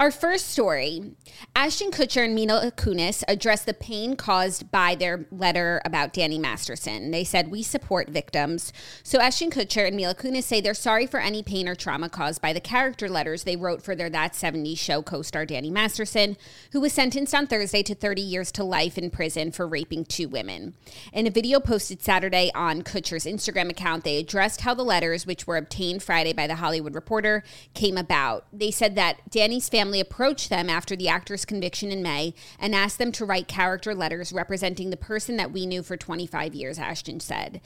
[0.00, 1.16] Our first story
[1.56, 7.10] Ashton Kutcher and Mila Kunis addressed the pain caused by their letter about Danny Masterson.
[7.10, 8.72] They said, We support victims.
[9.02, 12.40] So Ashton Kutcher and Mila Kunis say they're sorry for any pain or trauma caused
[12.40, 16.36] by the character letters they wrote for their That 70s Show co star Danny Masterson,
[16.70, 20.28] who was sentenced on Thursday to 30 years to life in prison for raping two
[20.28, 20.76] women.
[21.12, 25.48] In a video posted Saturday on Kutcher's Instagram account, they addressed how the letters, which
[25.48, 27.42] were obtained Friday by the Hollywood Reporter,
[27.74, 28.46] came about.
[28.52, 32.98] They said that Danny's family approached them after the actor's conviction in May and asked
[32.98, 37.20] them to write character letters representing the person that we knew for 25 years, Ashton
[37.20, 37.60] said.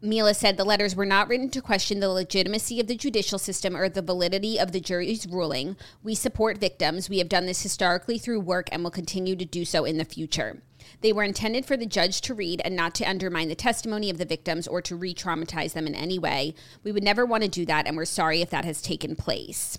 [0.00, 3.76] Mila said the letters were not written to question the legitimacy of the judicial system
[3.76, 5.76] or the validity of the jury's ruling.
[6.04, 7.10] We support victims.
[7.10, 10.04] We have done this historically through work and will continue to do so in the
[10.04, 10.62] future.
[11.00, 14.18] They were intended for the judge to read and not to undermine the testimony of
[14.18, 16.54] the victims or to re traumatize them in any way.
[16.84, 19.78] We would never want to do that, and we're sorry if that has taken place.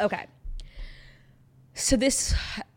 [0.00, 0.26] Okay.
[1.74, 2.34] So this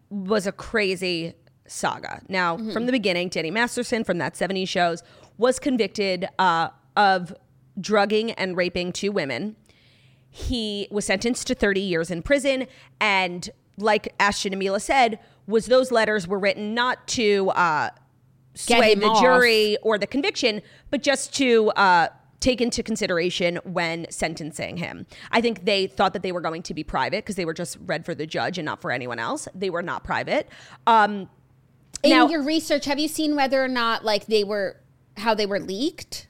[0.10, 1.34] was a crazy
[1.67, 2.21] saga.
[2.29, 5.03] Now, from the beginning, Danny Masterson from that 70s shows
[5.38, 7.36] was convicted uh, of
[7.79, 9.55] drugging and raping two women.
[10.29, 12.67] he was sentenced to 30 years in prison.
[12.99, 17.89] And like Ashton and Mila said, was those letters were written not to uh,
[18.53, 19.21] sway the off.
[19.21, 22.08] jury or the conviction, but just to uh,
[22.39, 25.06] take into consideration when sentencing him.
[25.32, 27.78] I think they thought that they were going to be private because they were just
[27.86, 29.48] read for the judge and not for anyone else.
[29.56, 30.48] They were not private.
[30.86, 31.30] Um,
[32.04, 34.78] In Now- your research, have you seen whether or not like they were
[35.17, 36.28] how they were leaked?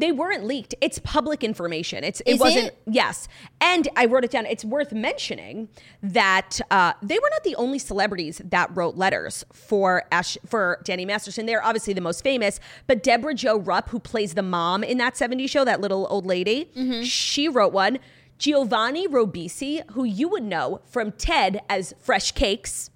[0.00, 0.74] They weren't leaked.
[0.80, 2.02] It's public information.
[2.04, 2.82] It's it Is wasn't it?
[2.86, 3.28] yes.
[3.60, 4.46] And I wrote it down.
[4.46, 5.68] It's worth mentioning
[6.02, 11.04] that uh, they were not the only celebrities that wrote letters for Ash for Danny
[11.04, 11.46] Masterson.
[11.46, 15.14] They're obviously the most famous, but Debra Jo Rupp, who plays the mom in that
[15.14, 17.02] 70s show, that little old lady, Mm-hmm.
[17.02, 17.98] she wrote one.
[18.38, 22.88] Giovanni Ribisi, who you would know from Ted as Fresh Cakes.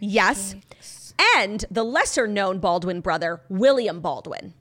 [0.00, 0.56] Yes.
[1.36, 4.54] And the lesser known Baldwin brother, William Baldwin.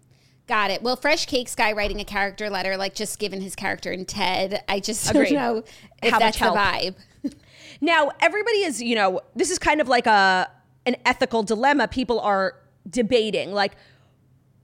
[0.52, 0.84] Got it.
[0.84, 4.62] Well, Fresh Cakes guy writing a character letter, like just given his character in Ted,
[4.68, 5.30] I just Agreed.
[5.30, 5.64] don't know
[6.04, 6.58] if How that's the help?
[6.58, 6.96] vibe.
[7.80, 10.52] Now, everybody is, you know, this is kind of like a
[10.86, 12.56] an ethical dilemma people are
[12.88, 13.54] debating.
[13.54, 13.76] Like,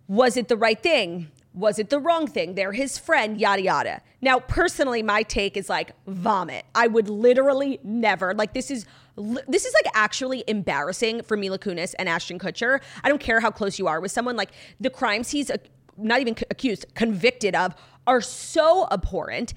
[0.10, 1.32] was it the right thing?
[1.54, 2.56] Was it the wrong thing?
[2.56, 4.02] They're his friend, yada yada.
[4.22, 6.66] Now, personally, my take is like vomit.
[6.76, 8.86] I would literally never like this is
[9.48, 12.82] this is like actually embarrassing for Mila Kunis and Ashton Kutcher.
[13.04, 14.36] I don't care how close you are with someone.
[14.36, 15.50] Like the crimes he's
[15.98, 19.54] not even accused, convicted of, are so abhorrent.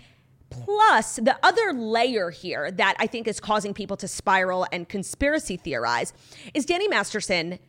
[0.51, 5.57] Plus, the other layer here that I think is causing people to spiral and conspiracy
[5.57, 6.13] theorize
[6.55, 7.61] is Danny Masterson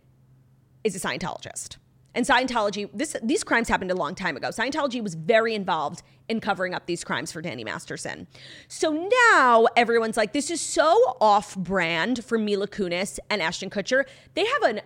[0.83, 1.77] is a Scientologist.
[2.13, 4.49] And Scientology, this these crimes happened a long time ago.
[4.49, 8.27] Scientology was very involved in covering up these crimes for Danny Masterson.
[8.67, 14.05] So now everyone's like, this is so off-brand for Mila Kunis and Ashton Kutcher.
[14.33, 14.81] They have a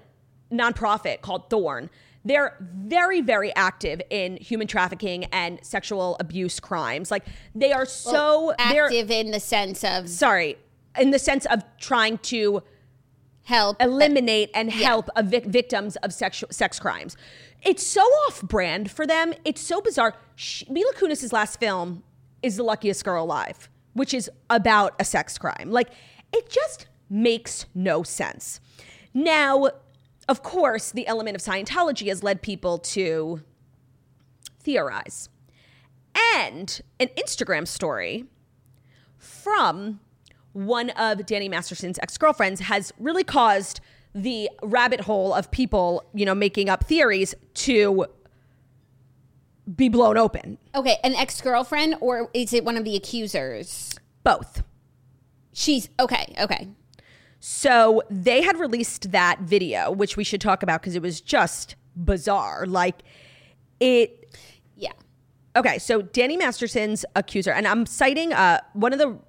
[0.53, 1.89] nonprofit called Thorn.
[2.25, 7.11] They're very, very active in human trafficking and sexual abuse crimes.
[7.11, 10.57] Like they are so they're Active in the sense of sorry,
[10.99, 12.63] in the sense of trying to
[13.43, 13.79] help.
[13.79, 17.15] Uh, eliminate and help a vic- victims of sexual sex crimes.
[17.61, 19.33] It's so off-brand for them.
[19.45, 20.15] It's so bizarre.
[20.35, 22.03] She, Mila Kunis's last film
[22.41, 25.69] is The Luckiest Girl Alive, which is about a sex crime.
[25.69, 25.89] Like
[26.33, 28.59] it just makes no sense.
[29.13, 29.69] Now,
[30.27, 33.41] of course, the element of Scientology has led people to
[34.59, 35.29] theorize.
[36.41, 38.25] And an Instagram story
[39.17, 39.99] from
[40.53, 43.81] one of Danny Masterson's ex-girlfriends has really caused
[44.13, 48.05] the rabbit hole of people, you know, making up theories to
[49.75, 50.57] be blown open.
[50.73, 53.93] Okay, an ex girlfriend, or is it one of the accusers?
[54.23, 54.63] Both.
[55.51, 56.33] She's okay.
[56.39, 56.69] Okay.
[57.47, 61.75] So they had released that video, which we should talk about because it was just
[61.95, 62.65] bizarre.
[62.65, 63.03] Like
[63.79, 64.35] it
[64.75, 64.93] Yeah.
[65.55, 69.19] Okay, so Danny Masterson's accuser, and I'm citing uh, one of the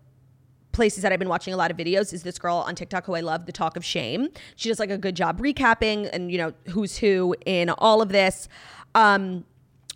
[0.73, 3.15] places that I've been watching a lot of videos is this girl on TikTok who
[3.15, 4.29] I love, The Talk of Shame.
[4.57, 8.09] She does like a good job recapping and you know who's who in all of
[8.09, 8.49] this.
[8.95, 9.45] Um,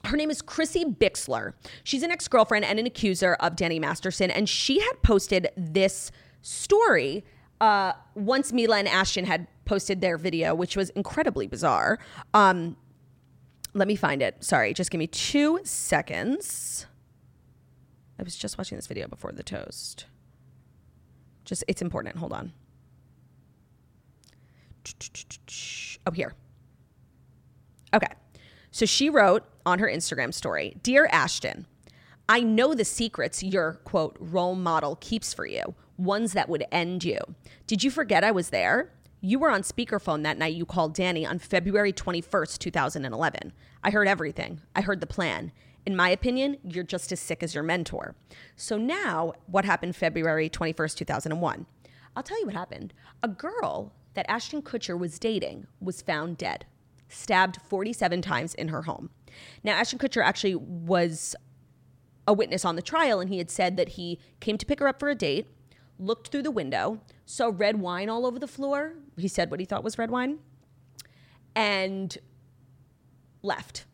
[0.04, 1.54] her name is Chrissie Bixler.
[1.84, 7.24] She's an ex-girlfriend and an accuser of Danny Masterson, and she had posted this story
[7.60, 11.98] uh, once Mila and Ashton had posted their video, which was incredibly bizarre.
[12.34, 12.76] Um,
[13.74, 14.42] let me find it.
[14.42, 16.86] Sorry, just give me two seconds.
[18.18, 20.06] I was just watching this video before the toast.
[21.44, 22.16] Just, it's important.
[22.16, 22.52] Hold on.
[26.06, 26.34] Oh, here.
[27.94, 28.12] Okay.
[28.70, 31.66] So she wrote on her Instagram story Dear Ashton,
[32.28, 37.04] I know the secrets your quote role model keeps for you, ones that would end
[37.04, 37.18] you.
[37.66, 38.92] Did you forget I was there?
[39.20, 43.52] You were on speakerphone that night you called Danny on February 21st, 2011.
[43.84, 44.62] I heard everything.
[44.74, 45.52] I heard the plan.
[45.84, 48.14] In my opinion, you're just as sick as your mentor.
[48.56, 51.66] So now, what happened February 21st, 2001?
[52.16, 52.92] I'll tell you what happened.
[53.22, 56.64] A girl that Ashton Kutcher was dating was found dead,
[57.08, 59.10] stabbed 47 times in her home.
[59.62, 61.36] Now, Ashton Kutcher actually was
[62.26, 64.88] a witness on the trial, and he had said that he came to pick her
[64.88, 65.46] up for a date,
[66.00, 68.94] looked through the window, saw red wine all over the floor.
[69.16, 70.38] He said what he thought was red wine,
[71.54, 72.16] and
[73.42, 73.84] left.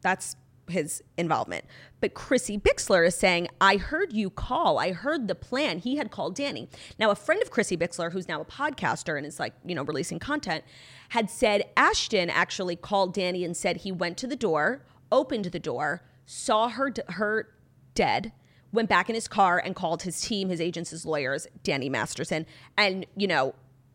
[0.00, 0.36] That's
[0.68, 1.64] his involvement.
[2.00, 4.78] But Chrissie Bixler is saying, I heard you call.
[4.78, 5.78] I heard the plan.
[5.78, 6.68] He had called Danny.
[6.98, 9.84] Now, a friend of Chrissie Bixler, who's now a podcaster and is like, you know,
[9.84, 10.64] releasing content,
[11.10, 15.60] had said Ashton actually called Danny and said he went to the door, opened the
[15.60, 17.48] door, saw her her
[17.94, 18.32] dead,
[18.72, 22.46] went back in his car and called his team, his agents, his lawyers, Danny Masterson,
[22.76, 23.54] and, you know,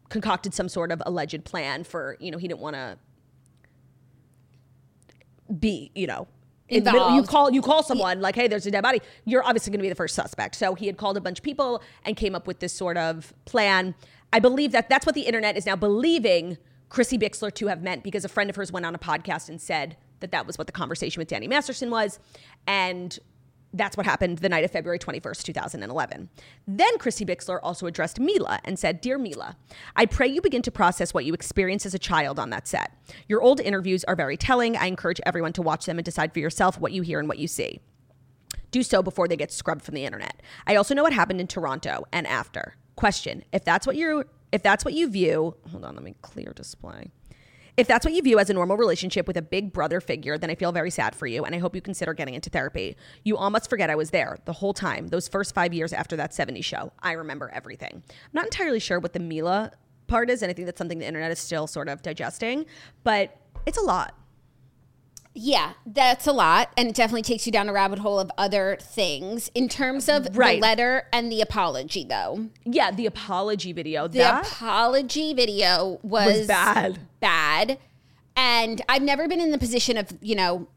[0.10, 2.98] concocted some sort of alleged plan for, you know, he didn't want to
[5.60, 6.28] be, you know,
[6.68, 9.02] in the middle, you call you call someone like, hey, there's a dead body.
[9.26, 10.56] You're obviously going to be the first suspect.
[10.56, 13.34] So he had called a bunch of people and came up with this sort of
[13.44, 13.94] plan.
[14.32, 16.58] I believe that that's what the internet is now believing
[16.88, 19.60] Chrissie Bixler to have meant because a friend of hers went on a podcast and
[19.60, 22.20] said that that was what the conversation with Danny Masterson was,
[22.68, 23.20] and
[23.74, 26.30] that's what happened the night of February 21st, 2011.
[26.68, 29.56] Then Christy Bixler also addressed Mila and said, Dear Mila,
[29.96, 32.92] I pray you begin to process what you experienced as a child on that set.
[33.28, 34.76] Your old interviews are very telling.
[34.76, 37.40] I encourage everyone to watch them and decide for yourself what you hear and what
[37.40, 37.80] you see.
[38.72, 40.42] Do so before they get scrubbed from the internet.
[40.66, 42.76] I also know what happened in Toronto and after.
[42.96, 46.54] Question: If that's what you if that's what you view, hold on, let me clear
[46.54, 47.12] display.
[47.78, 50.50] If that's what you view as a normal relationship with a big brother figure, then
[50.50, 52.96] I feel very sad for you and I hope you consider getting into therapy.
[53.24, 56.16] You all must forget I was there the whole time, those first five years after
[56.18, 56.92] that 70s show.
[57.00, 58.04] I remember everything.
[58.10, 59.72] I'm not entirely sure what the Mila
[60.08, 62.66] part is, and I think that's something the internet is still sort of digesting,
[63.04, 64.16] but it's a lot.
[65.34, 66.72] Yeah, that's a lot.
[66.76, 69.50] And it definitely takes you down a rabbit hole of other things.
[69.56, 70.56] In terms of Right.
[70.56, 74.08] the letter and the apology, though, Yeah, the apology video.
[74.08, 77.00] the that apology video was, was bad.
[77.22, 77.78] Bad.
[78.36, 80.68] And I've never been in the position of, you know,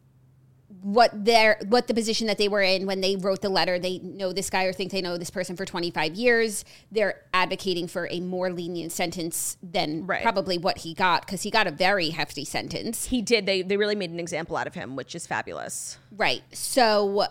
[0.84, 3.98] what their what the position that they were in when they wrote the letter they
[4.00, 8.06] know this guy or think they know this person for 25 years they're advocating for
[8.10, 10.22] a more lenient sentence than Right.
[10.22, 13.46] probably what he got because he got a very hefty sentence he did.
[13.46, 15.96] They they really made an example out of him, which is fabulous.
[16.14, 16.42] Right.
[16.52, 17.28] So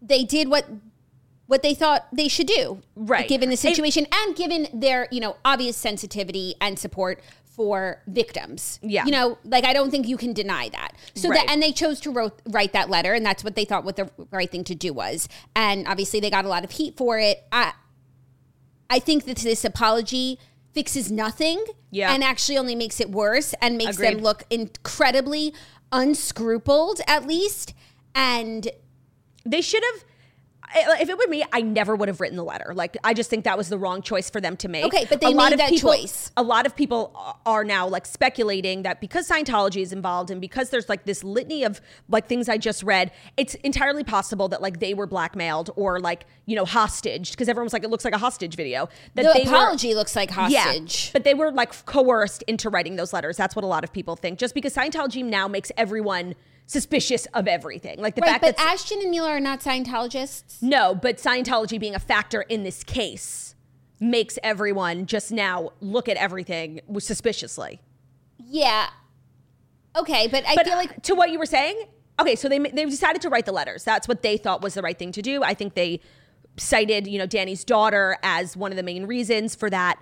[0.00, 0.66] they did what
[1.46, 2.80] what they thought they should do.
[2.96, 3.28] Right.
[3.28, 7.20] Given the It- situation and given their, you know, obvious sensitivity and support
[7.54, 8.80] for victims.
[8.82, 9.04] Yeah.
[9.04, 10.92] You know, like I don't think you can deny that.
[11.14, 11.46] So Right.
[11.46, 13.96] that and they chose to wrote, write that letter and that's what they thought what
[13.96, 15.28] the right thing to do was.
[15.54, 17.44] And obviously they got a lot of heat for it.
[17.52, 17.72] I
[18.88, 20.38] I think that this apology
[20.72, 22.12] fixes nothing Yeah.
[22.14, 25.52] and actually only makes it worse and makes them look incredibly
[25.92, 27.74] unscrupled at least
[28.14, 28.68] and
[29.44, 30.04] They should have.
[30.74, 32.72] If it were me, I never would have written the letter.
[32.74, 34.84] Like, I just think that was the wrong choice for them to make.
[34.84, 36.30] Okay, but they a lot made of that people, choice.
[36.36, 40.70] A lot of people are now like speculating that because Scientology is involved and because
[40.70, 44.80] there's like this litany of like things I just read, it's entirely possible that like
[44.80, 48.18] they were blackmailed or like you know hostage because everyone's like it looks like a
[48.18, 48.88] hostage video.
[49.14, 51.06] That the they were- apology looks like hostage.
[51.06, 53.36] Yeah, but they were like coerced into writing those letters.
[53.36, 54.38] That's what a lot of people think.
[54.38, 56.34] Just because Scientology now makes everyone
[56.72, 60.62] suspicious of everything, like the right, fact but that Ashton and Mila are not Scientologists.
[60.62, 63.54] no, but Scientology being a factor in this case
[64.00, 67.80] makes everyone just now look at everything suspiciously.
[68.38, 68.88] Yeah.
[69.94, 71.84] Okay, but I But feel like to what you were saying,
[72.18, 73.84] okay, so they they decided to write the letters.
[73.84, 75.44] That's what they thought was the right thing to do.
[75.44, 76.00] I think they
[76.56, 79.98] cited, you know, Danny's daughter as one of the main reasons for that.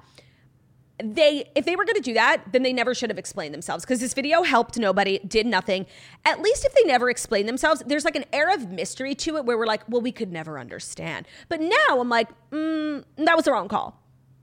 [1.03, 3.85] They if they were going to do that, then they never should have explained themselves
[3.85, 5.87] because this video helped nobody, did nothing.
[6.25, 9.45] At least if they never explained themselves, there's like an air of mystery to it
[9.45, 11.27] where we're like, well, we could never understand.
[11.49, 14.01] But now I'm like, mm, that was the wrong call.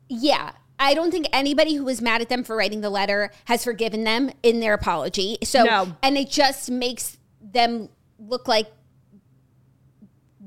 [0.10, 0.52] yeah.
[0.80, 4.04] I don't think anybody who was mad at them for writing the letter has forgiven
[4.04, 5.40] them in their apology.
[5.44, 5.96] So No.
[6.04, 7.90] and it just makes them
[8.20, 8.68] look like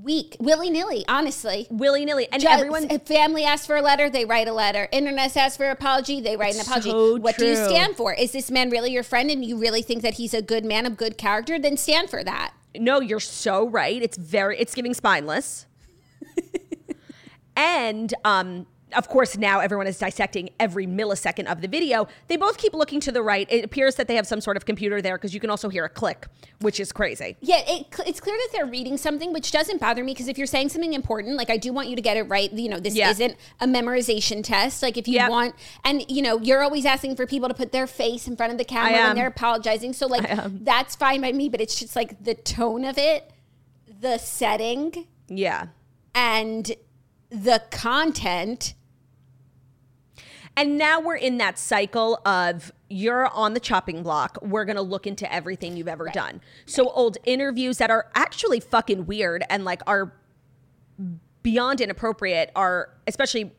[0.03, 1.67] weak, willy nilly, honestly.
[1.71, 4.89] Willy nilly, and Just- everyone if family asks for a letter, they write a letter.
[4.93, 6.91] Internet asks for an apology, they write an apology.
[6.91, 8.15] so what do you stand for?
[8.15, 10.87] Is this man really your friend and you really think that he's a good man
[10.87, 11.59] of good character?
[11.59, 12.53] Then stand for that.
[12.75, 14.01] No, you're so right.
[14.01, 15.67] It's very it's giving spineless.
[17.57, 22.09] and um of course now everyone is dissecting every millisecond of the video.
[22.29, 23.47] They both keep looking to the right.
[23.51, 25.85] It appears that they have some sort of computer there because you can also hear
[25.85, 26.27] a click,
[26.61, 27.37] which is crazy.
[27.41, 30.47] Yeah, it, it's clear that they're reading something, which doesn't bother me because if you're
[30.47, 32.53] saying something important, like I do want you to get it right.
[32.53, 33.11] You know, this Yeah.
[33.11, 34.83] isn't a memorization test.
[34.83, 35.31] Like if you Yep.
[35.31, 38.53] want, and you know, you're always asking for people to put their face in front
[38.53, 39.93] of the camera and they're apologizing.
[39.93, 40.29] So like
[40.65, 43.31] that's fine by me, but it's just like the tone of it,
[44.01, 45.67] the setting, Yeah.
[46.15, 46.73] and
[47.31, 48.75] the content.
[50.61, 54.37] And now we're in that cycle of you're on the chopping block.
[54.43, 56.43] We're going to look into everything you've ever done.
[56.67, 60.13] So old interviews that are actually fucking weird and like are
[61.43, 63.53] beyond inappropriate are especially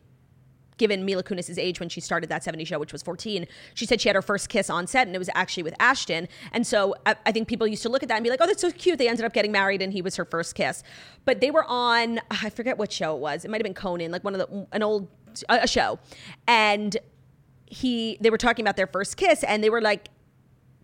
[0.77, 3.99] given Mila Kunis's age when she started that 70 show, which was 14, she said
[3.99, 6.27] she had her first kiss on set and it was actually with Ashton.
[6.51, 8.47] And so I, I think people used to look at that and be like, oh,
[8.47, 8.99] that's so cute.
[8.99, 10.83] They ended up getting married and he was her first kiss.
[11.25, 13.43] But they were on, I forget what show it was.
[13.43, 15.07] It might have been Conan, like one of the, an old,
[15.49, 15.99] a, show.
[16.47, 16.97] And
[17.65, 20.09] he, they were talking about their first kiss and they were like,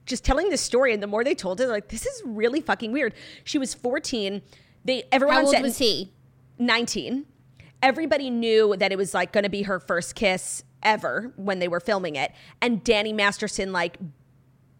[0.05, 0.93] just telling this story.
[0.93, 3.13] And the more they told it, like, this is really fucking weird.
[3.43, 4.41] She was 14.
[4.85, 6.13] They, everyone How old was he?
[6.59, 7.25] 19.
[7.81, 11.67] Everybody knew that it was like going to be her first kiss ever when they
[11.67, 12.31] were filming it.
[12.61, 13.97] And Danny Masterson like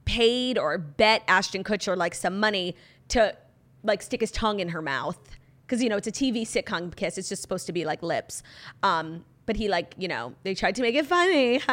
[0.06, 2.76] paid or bet Ashton Kutcher like some money
[3.10, 3.36] to
[3.84, 5.20] like stick his tongue in her mouth
[5.62, 7.18] because you know it's a TV sitcom kiss.
[7.18, 8.42] It's just supposed to be like lips.
[8.84, 11.60] Um, but he like you know they tried to make it funny,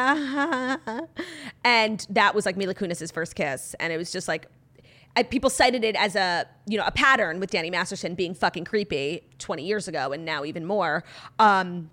[1.63, 4.47] and that was like Mila Kunis's first kiss, and it was just like.
[5.17, 8.65] I, people cited it as a you know a pattern with Danny Masterson being fucking
[8.65, 11.05] creepy 20 years ago and now even more
[11.39, 11.89] um,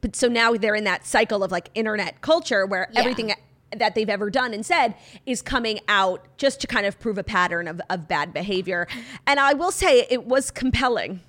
[0.00, 3.00] but so now they're in that cycle of like internet culture where Yeah.
[3.00, 3.34] everything
[3.76, 4.94] that they've ever done and said
[5.26, 8.88] is coming out just to kind of prove a pattern of, of bad behavior.
[9.26, 11.20] And I will say it was compelling.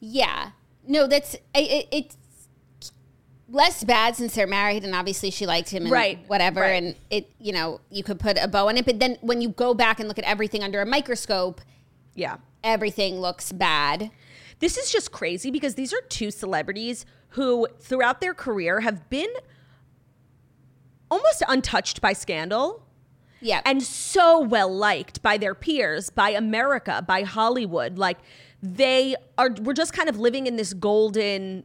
[0.00, 0.50] Yeah.
[0.86, 2.18] No, that's it, it, it's
[3.48, 6.82] less bad since they're married and obviously she liked him and Right, whatever right.
[6.82, 9.50] and it you know you could put a bow on it but then when you
[9.50, 11.60] go back and look at everything under a microscope
[12.14, 12.38] Yeah.
[12.64, 14.10] everything looks bad
[14.58, 19.28] This is just crazy because these are two celebrities who throughout their career have been
[21.10, 22.82] almost untouched by scandal.
[23.40, 27.98] yeah and so well liked by their peers, by America, by Hollywood.
[27.98, 28.18] Like
[28.62, 31.62] they are, we're just kind of living in this golden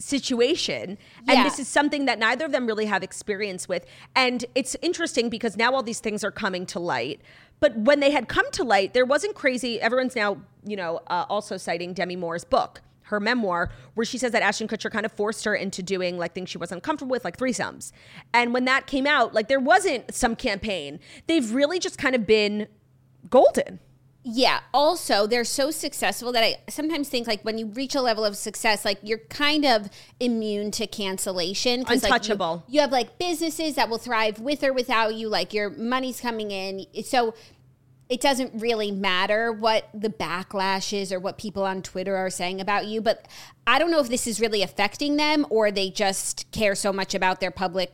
[0.00, 0.98] situation.
[1.24, 1.34] Yeah.
[1.34, 3.86] And this is something that neither of them really have experience with.
[4.16, 7.20] And it's interesting because now all these things are coming to light.
[7.60, 9.80] But when they had come to light, there wasn't crazy.
[9.80, 14.32] Everyone's now, you know, uh, also citing Demi Moore's book, her memoir, where she says
[14.32, 17.24] that Ashton Kutcher kind of forced her into doing like things she wasn't comfortable with,
[17.24, 17.92] like threesomes.
[18.32, 20.98] And when that came out, like there wasn't some campaign.
[21.26, 22.66] They've really just kind of been
[23.28, 23.78] golden.
[24.22, 24.60] Yeah.
[24.74, 28.36] Also, they're so successful that I sometimes think like when you reach a level of
[28.36, 29.88] success, like you're kind of
[30.20, 31.84] immune to cancellation.
[31.84, 32.64] 'cause, like, you- Untouchable.
[32.68, 35.28] you, have like businesses that will thrive with or without you.
[35.28, 37.34] Like your money's coming in, so
[38.10, 42.60] it doesn't really matter what the backlash is or what people on Twitter are saying
[42.60, 43.00] about you.
[43.00, 43.26] But
[43.66, 47.14] I don't know if this is really affecting them or they just care so much
[47.14, 47.92] about their public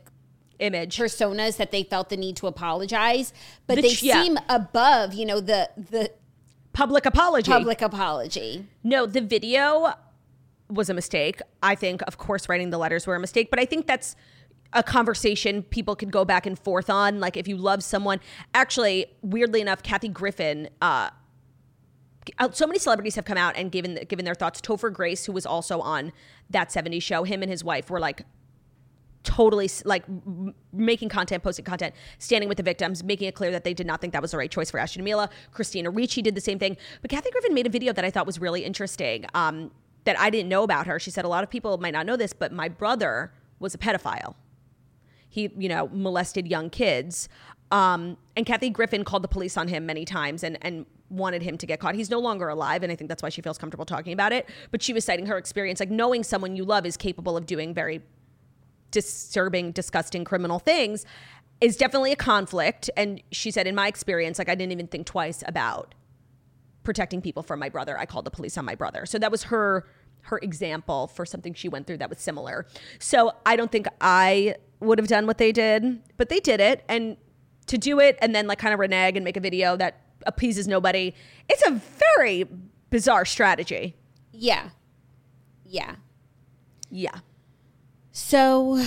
[0.59, 0.97] Image.
[0.99, 3.33] personas that they felt the need to apologize.
[3.67, 4.23] But The they yeah.
[4.23, 6.11] seem above, you know, the the
[6.73, 7.51] Public apology.
[7.51, 8.67] public apology.
[8.85, 9.95] No, the video
[10.69, 11.41] was a mistake.
[11.63, 14.15] I think, of course, writing the letters were a mistake, but I think that's
[14.75, 17.19] a conversation people could go back and forth on.
[17.19, 18.21] Like, if you love someone,
[18.53, 21.09] actually, weirdly enough, Kathy Griffin, uh,
[22.53, 24.61] so many celebrities have come out and given given their thoughts.
[24.61, 26.13] Topher Grace, who was also on
[26.51, 28.23] that '70s show, him and his wife were like
[29.27, 30.05] totally like
[30.73, 34.01] making content, posting content, standing with the victims, making it clear that they did not
[34.01, 35.29] think that was the right choice for Ashton Mila.
[35.53, 36.77] Christina Ricci did the same thing.
[37.03, 39.73] But Kathy Griffin made a video that I thought was really interesting um,
[40.05, 41.01] that I didn't know about her.
[41.01, 43.79] She said, a lot of people might not know this, but my brother was a
[43.79, 44.37] pedophile.
[45.29, 47.29] He, you know, molested young kids.
[47.73, 51.59] Um, and Kathy Griffin called the police on him many times and, and wanted him
[51.59, 51.97] to get caught.
[51.97, 54.49] He's no longer alive, and I think that's why she feels comfortable talking about it.
[54.71, 57.75] But she was citing her experience, like knowing someone you love is capable of doing
[57.75, 58.03] very
[58.97, 61.05] disturbing, disgusting criminal things
[61.61, 62.89] is definitely a conflict.
[62.97, 65.95] And she said, in my experience, like I didn't even think twice about
[66.83, 67.99] protecting people from my brother.
[67.99, 69.05] I called the police on my brother.
[69.05, 69.87] So that was her
[70.23, 72.67] her example for something she went through that was similar.
[72.99, 76.85] So I don't think I would have done what they did, but they did it.
[76.89, 77.17] And
[77.67, 80.67] to do it and then like kind of renege and make a video that appeases
[80.67, 81.15] nobody,
[81.49, 81.81] it's a
[82.17, 82.45] very
[82.91, 83.95] bizarre strategy.
[84.33, 84.71] Yeah.
[85.65, 85.95] Yeah.
[86.91, 87.21] Yeah.
[88.17, 88.83] So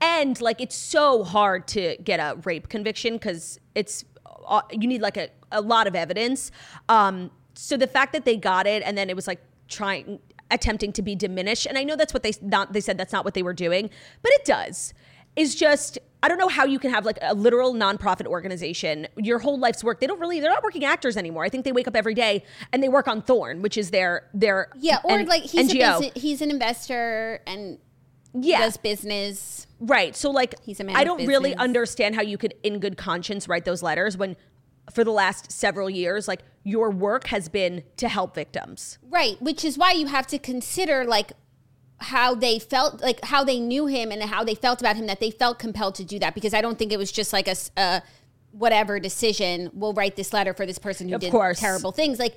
[0.00, 4.02] and like it's so hard to get a rape conviction because it's
[4.46, 6.50] uh, you need like a, a lot of evidence.
[6.88, 10.92] Um so the fact that they got it and then it was like trying attempting
[10.92, 13.34] to be diminished and i know that's what they not they said that's not what
[13.34, 13.90] they were doing
[14.22, 14.94] but it does.
[15.34, 19.38] Is just i don't know how you can have like a literal nonprofit organization your
[19.38, 21.44] whole life's work they don't really they're not working actors anymore.
[21.44, 22.42] I think they wake up every day
[22.72, 25.76] and they work on thorn which is their their yeah, or N- like he's a
[25.76, 27.78] ngo business, he's an investor and
[28.44, 29.66] yeah does business.
[29.80, 30.16] Right.
[30.16, 33.48] So like He's a man I don't really understand how you could in good conscience
[33.48, 34.36] write those letters when
[34.92, 38.98] for the last several years like your work has been to help victims.
[39.08, 41.32] Right, which is why you have to consider like
[41.98, 45.20] how they felt like how they knew him and how they felt about him that
[45.20, 47.56] they felt compelled to do that because I don't think it was just like a,
[47.76, 48.02] a
[48.52, 51.58] whatever decision we'll write this letter for this person who Of did course.
[51.58, 52.36] terrible things like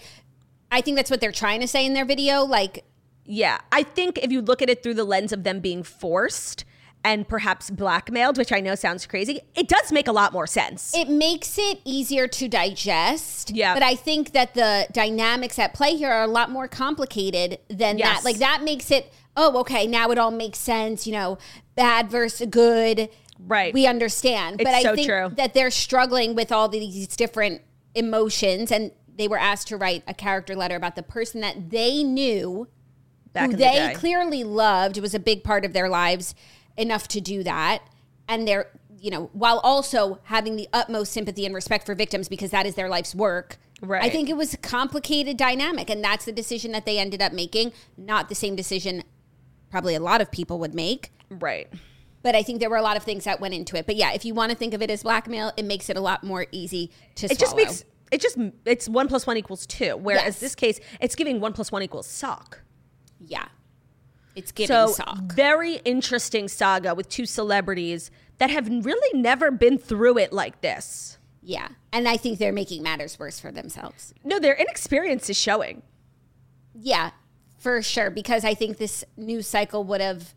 [0.71, 2.85] I think that's what they're trying to say in their video like
[3.31, 3.59] Yeah.
[3.71, 6.65] I think if you look at it through the lens of them being forced
[7.03, 10.93] and perhaps blackmailed, which I know sounds crazy, it does make a lot more sense.
[10.95, 13.51] it makes it easier to digest.
[13.51, 13.73] Yeah.
[13.75, 17.97] But I think that the dynamics at play here are a lot more complicated than
[17.99, 18.17] Yes.
[18.17, 18.25] that.
[18.25, 21.37] Like that makes it, oh, okay, now it all makes sense, you know,
[21.75, 23.09] bad versus good.
[23.39, 23.73] Right.
[23.73, 24.57] We understand.
[24.57, 25.29] but It's I so think true.
[25.37, 27.61] that they're struggling with all these different
[27.95, 32.03] emotions and they were asked to write a character letter about the person that they
[32.03, 32.67] knew
[33.33, 36.35] Back who in the they clearly loved was a big part of their lives
[36.77, 37.81] enough to do that
[38.27, 38.69] and they're
[38.99, 42.75] you know while also having the utmost sympathy and respect for victims because that is
[42.75, 44.03] their life's work Right.
[44.03, 47.31] I think it was a complicated dynamic, and that's the decision that they ended up
[47.31, 47.71] making.
[47.97, 49.03] Not the same decision
[49.71, 51.11] probably a lot of people would make.
[51.29, 51.71] Right.
[52.21, 53.85] But I think there were a lot of things that went into it.
[53.85, 56.01] But yeah, if you want to think of it as blackmail, it makes it a
[56.01, 59.95] lot more easy to It just makes it just it's one plus one equals two.
[59.95, 60.39] Whereas Yes.
[60.39, 62.61] this case, it's giving one plus one equals sock.
[63.19, 63.47] Yeah,
[64.35, 65.33] it's giving So sock.
[65.33, 71.17] very interesting saga with two celebrities that have really never been through it like this.
[71.41, 74.13] Yeah, and I think they're making matters worse for themselves.
[74.23, 75.81] No, their inexperience is showing.
[76.73, 77.11] Yeah,
[77.57, 78.09] for sure.
[78.09, 80.33] Because I think this news cycle would have.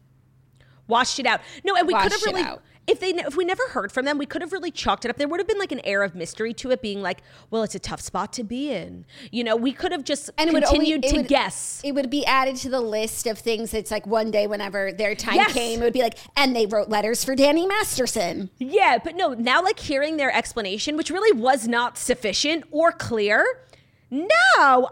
[0.89, 1.41] washed it out.
[1.65, 2.43] No, and we could have really.
[2.87, 5.17] If they if we never heard from them, we could have really chalked it up.
[5.17, 7.75] There would have been like an air of mystery to it, being like, well, it's
[7.77, 9.05] a tough spot to be in.
[9.31, 11.81] You know, we could have just And it only- continued to would- guess.
[11.85, 13.73] It would be added to the list of things.
[13.73, 15.53] It's like one day, whenever their time Yes.
[15.53, 18.51] came, it would be like, and they wrote letters for Danny Masterson.
[18.59, 23.45] Yeah, but no, now like hearing their explanation, which really was not sufficient or clear.
[24.11, 24.27] No,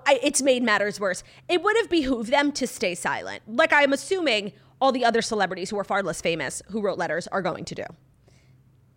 [0.07, 1.23] I, it's made matters worse.
[1.49, 3.43] It would have behooved them to stay silent.
[3.47, 7.27] Like I'm assuming all the other celebrities who are far less famous who wrote letters
[7.29, 7.85] are going to do.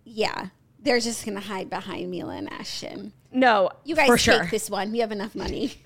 [0.06, 0.48] Yeah,
[0.80, 3.14] they're just gonna hide behind Mila and Ashton.
[3.32, 4.46] No, You guys take sure.
[4.52, 4.92] this one.
[4.92, 5.74] We have enough money.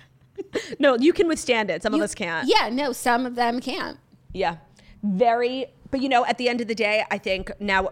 [0.77, 1.81] No, you can withstand it.
[1.81, 2.47] Some You- of us can't.
[2.47, 3.97] Yeah, no, some of them can't.
[4.33, 4.57] Yeah.
[5.01, 7.89] Very, but you know, at the end of the day, I think now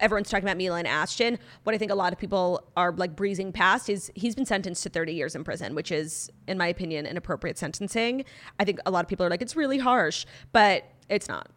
[0.00, 1.38] everyone's talking about Mila and Ashton.
[1.64, 4.82] What I think a lot of people are like breezing past is he's been sentenced
[4.82, 8.24] to 30 years in prison, which is, in my opinion, an appropriate sentencing.
[8.58, 11.50] I think a lot of people are like, it's really harsh, but it's not.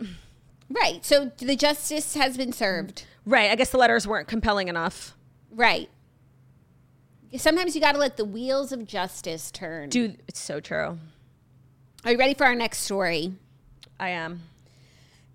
[0.70, 1.05] Right.
[1.05, 3.05] So the justice has been served.
[3.26, 3.51] Right.
[3.51, 5.16] I guess the letters weren't compelling enough.
[5.51, 5.89] Right.
[7.38, 9.89] Sometimes you got to let the wheels of justice turn.
[9.89, 10.97] Dude, it's so true.
[12.05, 13.34] Are you ready for our next story?
[13.99, 14.41] I am.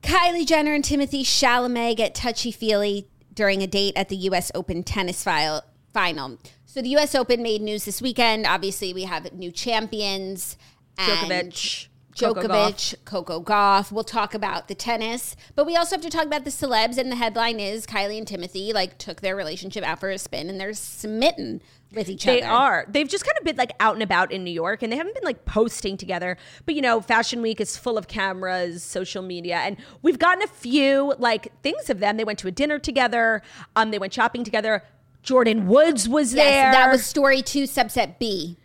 [0.03, 4.51] Kylie Jenner and Timothée Chalamet get touchy feely during a date at the U.S.
[4.55, 6.39] Open tennis file, final.
[6.67, 7.15] So the U.S.
[7.15, 8.47] Open made news this weekend.
[8.47, 10.57] Obviously, we have new champions.
[10.99, 11.89] and Djokovic,
[12.21, 13.91] Djokovic, Coco Gauff.
[13.93, 16.99] We'll talk about the tennis, but we also have to talk about the celebs.
[16.99, 20.49] And the headline is Kylie and Timothée like took their relationship out for a spin,
[20.49, 21.61] and they're smitten
[21.93, 22.41] with each They other.
[22.41, 22.87] They are.
[22.89, 25.14] They've just kind of been like out and about in New York and they haven't
[25.14, 26.37] been like posting together.
[26.64, 30.47] But you know, Fashion Week is full of cameras, social media, and we've gotten a
[30.47, 32.16] few like things of them.
[32.16, 33.43] They went to a dinner together,
[33.77, 34.85] um, they went shopping together.
[35.25, 36.73] Jordyn Woods was Yes, there.
[36.73, 38.57] that was story two, subset B.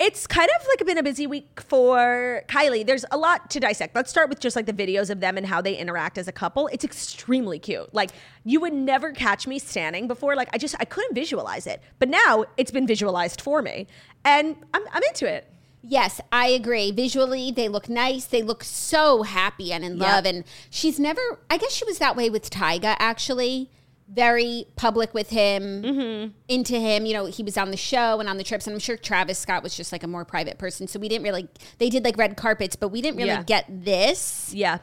[0.00, 2.86] it's kind of like been a busy week for Kylie.
[2.86, 3.94] There's a lot to dissect.
[3.94, 6.32] Let's start with just like the videos of them and how they interact as a
[6.32, 6.68] couple.
[6.68, 7.92] It's extremely cute.
[7.94, 8.10] Like
[8.44, 10.34] you would never catch me standing before.
[10.34, 13.86] Like I just I couldn't visualize it, but now it's been visualized for me,
[14.24, 15.46] and I'm I'm into it.
[15.82, 16.90] Yes, I agree.
[16.92, 18.26] Visually, they look nice.
[18.26, 20.00] They look so happy and in Yep.
[20.00, 20.26] love.
[20.26, 23.70] And she's never, I guess she was that way with Tyga, actually.
[24.12, 26.32] Very public with him, Mm-hmm.
[26.48, 27.06] into him.
[27.06, 28.66] You know, he was on the show and on the trips.
[28.66, 30.88] And I'm sure Travis Scott was just like a more private person.
[30.88, 31.48] So we didn't really,
[31.78, 33.42] they did like red carpets, but we didn't really Yeah.
[33.44, 34.52] get this.
[34.54, 34.78] Yeah.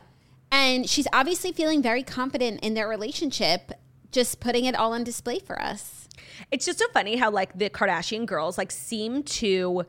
[0.51, 3.73] And she's obviously feeling very confident in their relationship,
[4.13, 6.07] just putting it all on display for us.
[6.51, 9.83] It's just so funny how like the Kardashian girls like seem to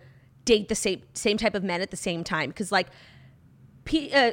[0.45, 2.89] date the same same type of men at the same time because like
[3.85, 4.33] P, uh,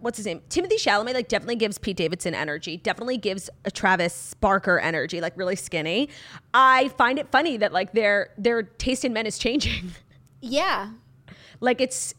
[0.00, 0.40] what's his name?
[0.48, 2.76] Timothée Chalamet like definitely gives Pete Davidson energy.
[2.76, 6.08] Definitely gives a Travis Barker energy like really skinny.
[6.52, 9.92] I find it funny that like their their taste in men is changing.
[10.46, 10.90] Yeah.
[11.60, 12.14] like it's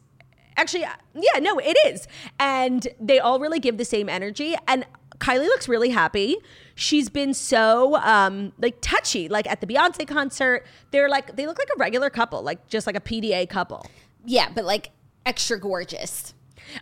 [0.57, 0.81] actually
[1.13, 2.07] yeah no it is.
[2.39, 4.55] And they all really give the same energy.
[4.67, 4.83] And
[5.19, 6.37] kylie looks really happy.
[6.73, 10.65] She's been so um like touchy like at the beyonce concert.
[10.89, 13.85] They're like they look like a regular couple like just like a pda couple.
[14.25, 14.89] Yeah, but like
[15.25, 16.33] extra gorgeous.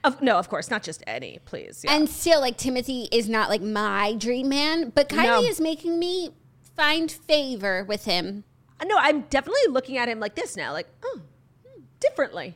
[0.04, 1.96] Of, no of course not just any please yeah.
[1.96, 5.42] And still, like Timothée is not like my dream man, but Kylie No.
[5.44, 6.32] is making me
[6.76, 8.44] find favor with him.
[8.86, 11.22] no i'm definitely looking at him like this now like oh
[11.66, 12.56] hmm, differently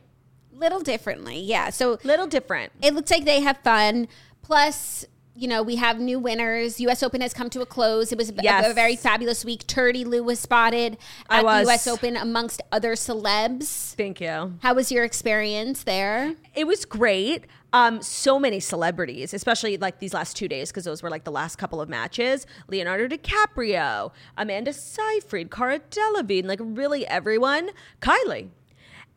[0.52, 1.70] Little differently, yeah.
[1.70, 4.08] So little different it looks like they have fun.
[4.42, 5.04] Plus,
[5.38, 6.80] you know, we have new winners.
[6.80, 7.02] U.S.
[7.02, 8.12] Open has come to a close.
[8.12, 8.70] It was a, Yes.
[8.70, 9.66] a very fabulous week.
[9.66, 10.98] Turdy Lou was spotted
[11.30, 11.66] at was.
[11.66, 11.86] the U.S.
[11.86, 13.94] Open amongst other celebs.
[13.94, 16.34] thank you How was your experience there?
[16.54, 17.44] It was great.
[17.72, 21.30] Um, so many celebrities, especially like these last two days, because those were like the
[21.30, 22.46] last couple of matches.
[22.68, 27.68] Leonardo DiCaprio, Amanda Seyfried, Cara Delevingne, like really everyone.
[28.00, 28.48] Kylie.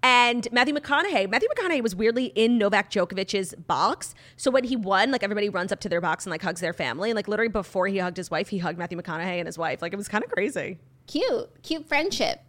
[0.04, 1.30] And Matthew McConaughey.
[1.30, 4.16] Matthew McConaughey was weirdly in Novak Djokovic's box.
[4.36, 6.74] So when he won, like everybody runs up to their box and like hugs their
[6.74, 7.12] family.
[7.12, 9.82] And like literally before he hugged his wife, he hugged Matthew McConaughey and his wife.
[9.82, 10.80] Like it was kind of crazy.
[11.08, 12.41] Cute, cute friendship.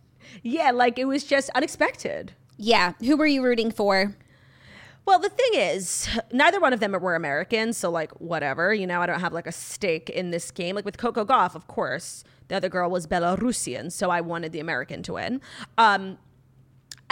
[0.42, 2.32] Yeah, like it was just unexpected.
[2.56, 2.92] Yeah.
[3.00, 4.14] Who were you rooting for?
[5.04, 9.02] Well, the thing is, neither one of them were Americans, so like whatever, you know,
[9.02, 10.76] I don't have like a stake in this game.
[10.76, 12.22] Like with Coco Gauff, of course,
[12.52, 15.40] The other girl was Belarusian, so I wanted the American to win.
[15.78, 16.18] Um,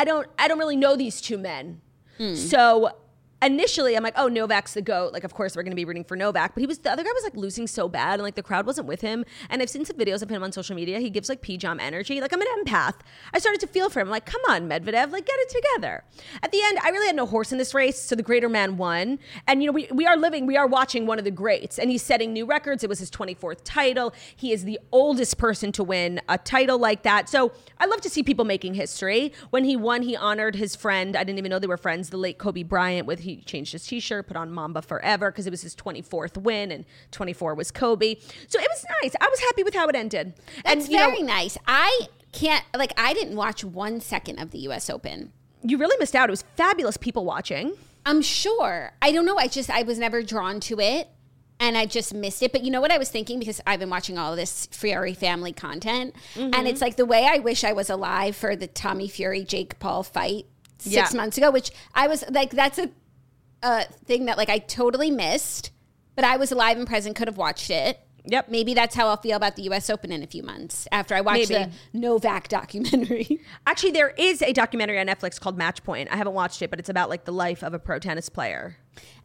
[0.01, 1.82] I don't I don't really know these two men.
[2.16, 2.34] Hmm.
[2.34, 2.96] So
[3.43, 5.12] initially I'm like, oh, Novak's the goat.
[5.12, 6.55] Like, of course we're gonna be rooting for Novak.
[6.55, 8.66] But he was the other guy was like losing so bad, and like the crowd
[8.66, 9.24] wasn't with him.
[9.49, 11.01] And I've seen some videos of him on social media.
[11.01, 12.20] He gives like pjam energy.
[12.20, 12.97] Like I'm an empath.
[13.32, 14.09] I started to feel for him.
[14.09, 16.05] like, come on, Medvedev, like get it together.
[16.43, 18.76] At the end, I really had no horse in this race, so the greater man
[18.76, 19.18] won.
[19.47, 21.91] And you know, we, we are living, we are watching one of the greats, and
[21.91, 22.84] he's setting new records.
[22.84, 24.14] It was his 24th title.
[24.36, 27.28] He is the oldest person to win a title like that.
[27.28, 29.32] So I love to see people making history.
[29.51, 31.16] When he won, he honored his friend.
[31.16, 33.87] I didn't even know they were friends, the late Kobe Bryant, with he changed his
[33.87, 38.16] t-shirt, put on Mamba Forever because it was his 24th win and 24 was Kobe.
[38.49, 39.14] So it was nice.
[39.20, 40.35] I was happy with how it ended.
[40.64, 41.57] That's and you know, very nice.
[41.66, 44.89] I can't like I didn't watch one second of the U.S.
[44.91, 45.33] Open.
[45.62, 46.28] you really missed out.
[46.28, 47.72] It was fabulous people watching.
[48.07, 48.93] I'm sure.
[49.03, 49.37] I don't know.
[49.37, 51.09] I just I was never drawn to it.
[51.62, 52.53] And I just missed it.
[52.53, 53.39] But you know what I was thinking?
[53.39, 56.14] Because I've been watching all this Fury family content.
[56.35, 56.55] Mm-hmm.
[56.55, 59.78] And it's like the way I wish I was alive for the Tommy Fury Jake
[59.78, 60.47] Paul fight
[60.78, 61.16] six Yeah.
[61.18, 62.89] months ago, which I was like, that's a,
[63.63, 65.71] a thing that like I totally missed.
[66.17, 67.99] But I was alive and present, could have watched it.
[68.27, 68.51] Yep.
[68.51, 71.23] Maybe that's how I'll feel about the US Open in a few months after I
[71.23, 71.55] watch Maybe.
[71.55, 73.41] the Novak documentary.
[73.67, 76.11] Actually, there is a documentary on Netflix called Match Point.
[76.13, 78.77] I haven't watched it, but it's about like the life of a pro tennis player.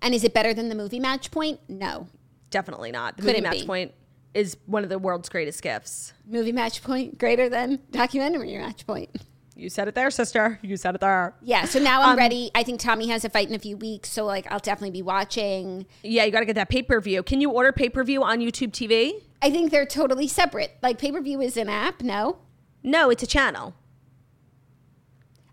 [0.02, 1.60] and is it better than the movie Match Point?
[1.68, 2.08] No.
[2.52, 3.18] Definitely not.
[3.18, 3.66] The movie Couldn't Match be.
[3.66, 3.92] Point
[4.34, 6.14] is one of the world's greatest gifts.
[6.26, 9.10] Movie Match Point greater than documentary Match Point.
[9.58, 10.60] You said it there, sister.
[10.62, 11.34] You said it there.
[11.42, 12.52] Yeah, so now I'm Um, ready.
[12.54, 15.02] I think Tommy has a fight in a few weeks, so like I'll definitely be
[15.02, 15.86] watching.
[16.04, 17.24] Yeah, you got to get that pay per view.
[17.24, 19.14] Can you order pay per view on YouTube TV?
[19.42, 20.72] I think they're totally separate.
[20.84, 22.02] Like pay per view is an app.
[22.02, 22.38] No,
[22.84, 23.76] No, it's a channel.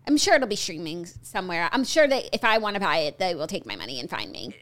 [0.05, 1.69] I'm sure it'll be streaming somewhere.
[1.71, 4.09] I'm sure that if I want to buy it, they will take my money and
[4.09, 4.53] find me.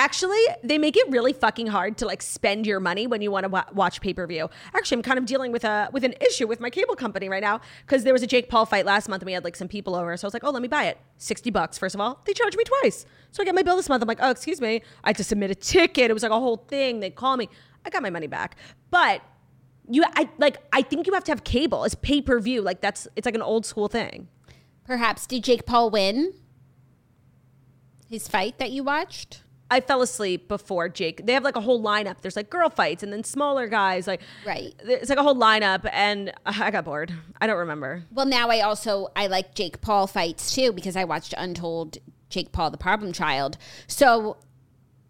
[0.00, 3.44] Actually, they make it really fucking hard to like spend your money when you want
[3.44, 4.48] to wa- watch pay per view.
[4.74, 7.42] Actually, I'm kind of dealing with a with an issue with my cable company right
[7.42, 9.68] now because there was a Jake Paul fight last month and we had like some
[9.68, 10.16] people over.
[10.16, 10.96] So I was like, oh, let me buy it.
[11.18, 11.76] Sixty bucks.
[11.76, 13.04] First of all, they charged me twice.
[13.30, 14.00] So I get my bill this month.
[14.00, 14.80] I'm like, oh, excuse me.
[15.04, 16.10] I had to submit a ticket.
[16.10, 17.00] It was like a whole thing.
[17.00, 17.50] They call me.
[17.84, 18.56] I got my money back,
[18.90, 19.20] but
[19.86, 20.56] you, I like.
[20.72, 21.84] I think you have to have cable.
[21.84, 22.62] It's pay per view.
[22.62, 24.28] Like that's it's like an old school thing.
[24.86, 26.32] Perhaps did Jake Paul win
[28.08, 29.42] his fight that you watched?
[29.70, 31.24] I fell asleep before Jake.
[31.26, 32.20] They have like a whole lineup.
[32.20, 34.06] There's like girl fights and then smaller guys.
[34.06, 34.74] Like Right.
[34.80, 37.12] It's like a whole lineup, and I got bored.
[37.40, 38.04] I don't remember.
[38.10, 41.98] Well, now I also I like Jake Paul fights too because I watched Untold
[42.28, 43.56] Jake Paul the Problem Child.
[43.86, 44.38] So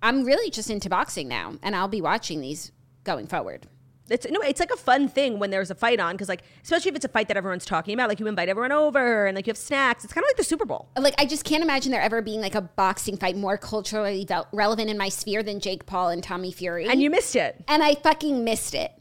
[0.02, 2.72] I'm really just into boxing now, and I'll be watching these
[3.04, 3.66] going forward.
[4.10, 6.90] It's no, it's like a fun thing when there's a fight on because like especially
[6.90, 8.08] if it's a fight that everyone's talking about.
[8.08, 10.04] Like you invite everyone over and like you have snacks.
[10.04, 10.88] It's kind of like the Super Bowl.
[10.98, 14.90] Like I just can't imagine there ever being like a boxing fight more culturally relevant
[14.90, 16.88] in my sphere than Jake Paul and Tommy Fury.
[16.88, 17.62] And you missed it.
[17.68, 18.92] and I fucking missed it.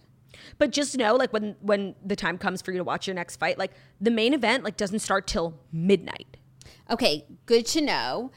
[0.58, 3.38] But just know like when when the time comes for you to watch your next
[3.38, 6.38] fight, like the main event like doesn't start till midnight.
[6.90, 8.32] Okay, good to know.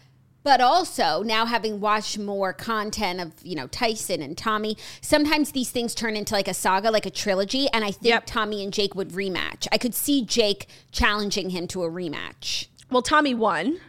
[0.44, 5.70] But also, now having watched more content of, you know, Tyson and Tommy, sometimes these
[5.70, 7.68] things turn into like a saga, like a trilogy.
[7.72, 8.24] And I think Yep.
[8.26, 9.68] Tommy and Jake would rematch.
[9.70, 12.66] I could see Jake challenging him to a rematch.
[12.90, 13.80] Well, Tommy won.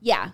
[0.00, 0.30] Yeah.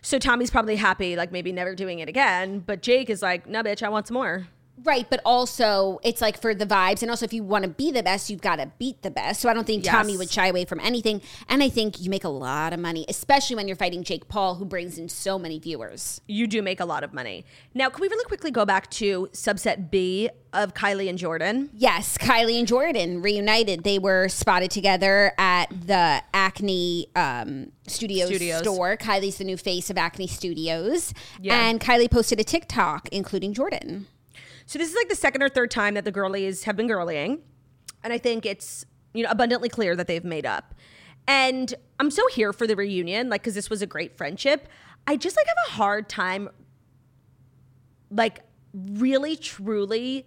[0.00, 2.60] So Tommy's probably happy, like maybe never doing it again.
[2.60, 4.48] But Jake is like, no, bitch, I want some more.
[4.84, 5.08] Right.
[5.08, 7.02] But also, it's like for the vibes.
[7.02, 9.40] And also, if you want to be the best, you've got to beat the best.
[9.40, 9.92] So I don't think Yes.
[9.92, 11.20] Tommy would shy away from anything.
[11.48, 14.56] And I think you make a lot of money, especially when you're fighting Jake Paul,
[14.56, 16.20] who brings in so many viewers.
[16.26, 17.44] You do make a lot of money.
[17.74, 21.68] Now, can we really quickly go back to subset B of Kylie and Jordyn?
[21.74, 23.84] Yes, Kylie and Jordyn reunited.
[23.84, 28.60] They were spotted together at the Acne um, Studios, Studios.
[28.60, 28.96] store.
[28.96, 31.14] Kylie's the new face of Acne Studios.
[31.40, 31.68] Yeah.
[31.68, 34.06] And Kylie posted a TikTok, including Jordyn.
[34.66, 37.40] So this is like the second or third time that the girlies have been girlying.
[38.04, 38.84] And I think it's,
[39.14, 40.74] you know, abundantly clear that they've made up.
[41.26, 44.68] And I'm so here for the reunion, like, because this was a great friendship.
[45.06, 46.48] I just like have a hard time,
[48.10, 48.40] like,
[48.74, 50.26] really, truly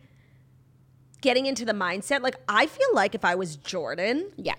[1.22, 2.22] getting into the mindset.
[2.22, 4.56] Like, I feel like if I was Jordyn, Yeah.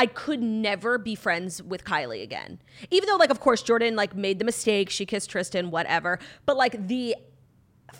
[0.00, 2.60] I could never be friends with Kylie again.
[2.92, 6.20] Even though, like, of course, Jordyn like made the mistake, she kissed Tristan, whatever.
[6.46, 7.16] But like the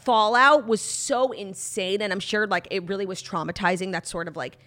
[0.05, 3.93] fallout was so insane, and I'm sure like it really was traumatizing.
[3.93, 4.59] That sort of like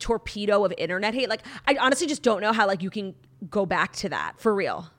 [0.00, 1.28] torpedo of internet hate.
[1.28, 3.14] Like, I honestly just don't know how like you can
[3.48, 4.90] go back to that for real.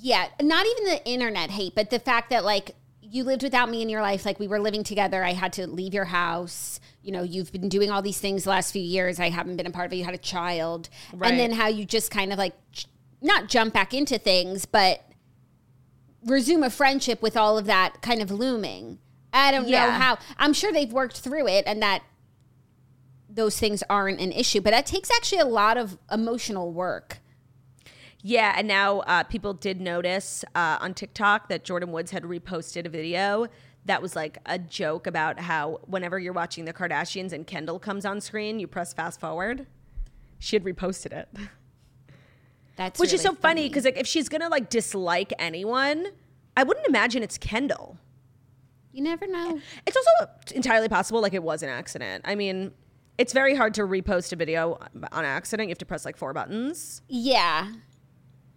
[0.00, 0.28] Yeah.
[0.40, 3.88] Not even the internet hate, but the fact that, like, you lived without me in
[3.88, 4.24] your life.
[4.24, 5.24] Like, we were living together.
[5.24, 6.78] I had to leave your house.
[7.02, 9.18] You know, you've been doing all these things the last few years.
[9.18, 9.96] I haven't been a part of it.
[9.96, 10.88] You had a child.
[11.12, 11.30] Right.
[11.30, 12.54] And then how you just kind of like,
[13.20, 15.02] not jump back into things, but
[16.24, 18.98] resume a friendship with all of that kind of looming.
[19.32, 20.18] I don't know how.
[20.38, 22.02] I'm sure they've worked through it and that
[23.28, 24.60] those things aren't an issue.
[24.60, 27.18] But that takes actually a lot of emotional work.
[28.22, 32.84] Yeah, and now uh, people did notice uh, on TikTok that Jordyn Woods had reposted
[32.84, 33.46] a video
[33.84, 38.04] that was like a joke about how whenever you're watching the Kardashians and Kendall comes
[38.04, 39.66] on screen, you press fast forward.
[40.38, 41.28] She had reposted it,
[42.78, 46.06] That's which is so funny because like if she's gonna like dislike anyone,
[46.56, 47.98] I wouldn't imagine it's Kendall.
[48.92, 49.60] you never know.
[49.86, 52.24] It's also entirely possible like it was an accident.
[52.26, 52.72] I mean,
[53.18, 54.78] it's very hard to repost a video
[55.12, 55.68] on accident.
[55.68, 57.02] You have to press like four buttons.
[57.08, 57.72] Yeah.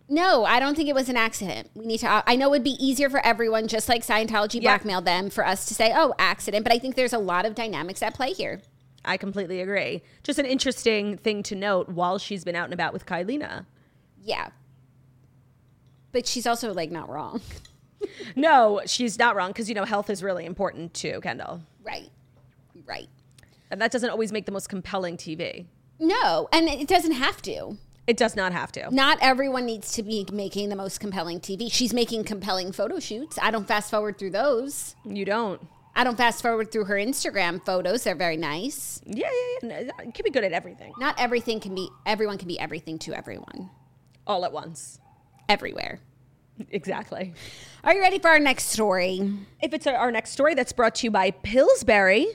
[0.07, 1.69] No, I don't think it was an accident.
[1.73, 2.07] We need to.
[2.11, 4.61] Uh, I know it would be easier for everyone, just like Scientology Yeah.
[4.71, 7.55] blackmailed them, for us to say, "Oh, accident." But I think there's a lot of
[7.55, 8.61] dynamics at play here.
[9.05, 10.03] I completely agree.
[10.21, 13.65] Just an interesting thing to note while she's been out and about with Kylina.
[14.23, 14.49] Yeah.
[16.11, 17.41] But she's also like not wrong.
[18.35, 22.09] No, she's not wrong because you know health is really important too, Kendall, Right.
[22.83, 23.07] Right.
[23.69, 25.65] and that doesn't always make the most compelling TV.
[25.99, 27.77] No, and it doesn't have to.
[28.07, 28.89] It does not have to.
[28.89, 31.71] Not everyone needs to be making the most compelling TV.
[31.71, 33.37] She's making compelling photo shoots.
[33.39, 34.95] I don't fast forward through those.
[35.05, 35.61] You don't.
[35.95, 38.03] I don't fast forward through her Instagram photos.
[38.03, 38.99] They're very nice.
[39.05, 39.27] Yeah,
[39.61, 39.69] yeah, yeah.
[39.69, 42.59] No, You uh, can be good at everything Not everything can be everyone can be
[42.59, 43.69] everything to everyone.
[44.31, 44.99] All at once.
[45.49, 45.99] Everywhere.
[46.69, 47.33] Exactly.
[47.83, 49.19] Are you ready for our next story?
[49.61, 52.27] If it's our next story, that's brought to you by Pillsbury.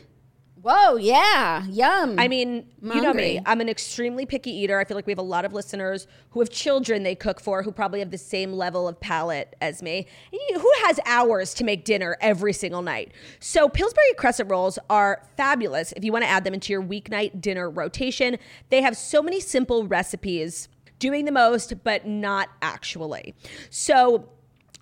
[0.63, 1.65] Whoa, yeah.
[1.67, 2.19] Yum.
[2.19, 3.37] I mean, I'm you know me.
[3.37, 3.43] hungry.
[3.47, 4.81] I'm an extremely picky eater.
[4.81, 7.63] I feel like we have a lot of listeners who have children they cook for
[7.63, 10.09] who probably have the same level of palate as me.
[10.33, 13.13] Who has hours to make dinner every single night?
[13.39, 17.41] So, Pillsbury crescent rolls are fabulous if you want to add them into your weeknight
[17.41, 18.37] dinner rotation.
[18.71, 20.69] They have so many simple recipes,
[20.99, 23.35] doing the most, but not actually.
[23.71, 24.31] So,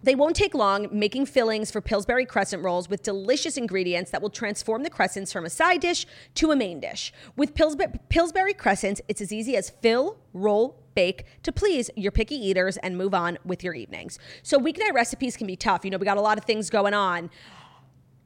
[0.05, 4.29] they won't take long making fillings for Pillsbury crescent rolls with delicious ingredients that will
[4.29, 7.11] transform the crescents from a side dish to a main dish.
[7.37, 12.37] With Pillsbury, Pillsbury crescents, it's as easy as fill, roll, bake to please your picky
[12.37, 14.19] eaters and move on with your evenings.
[14.43, 15.85] So weeknight recipes can be tough.
[15.85, 17.31] You know, we got a lot of things going on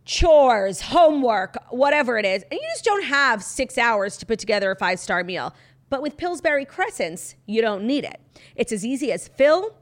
[0.05, 4.71] chores, homework, whatever it is, and you just don't have six hours to put together
[4.71, 5.55] a five star meal.
[5.91, 8.21] But with Pillsbury Crescents, you don't need it.
[8.57, 9.75] It's as easy as fill,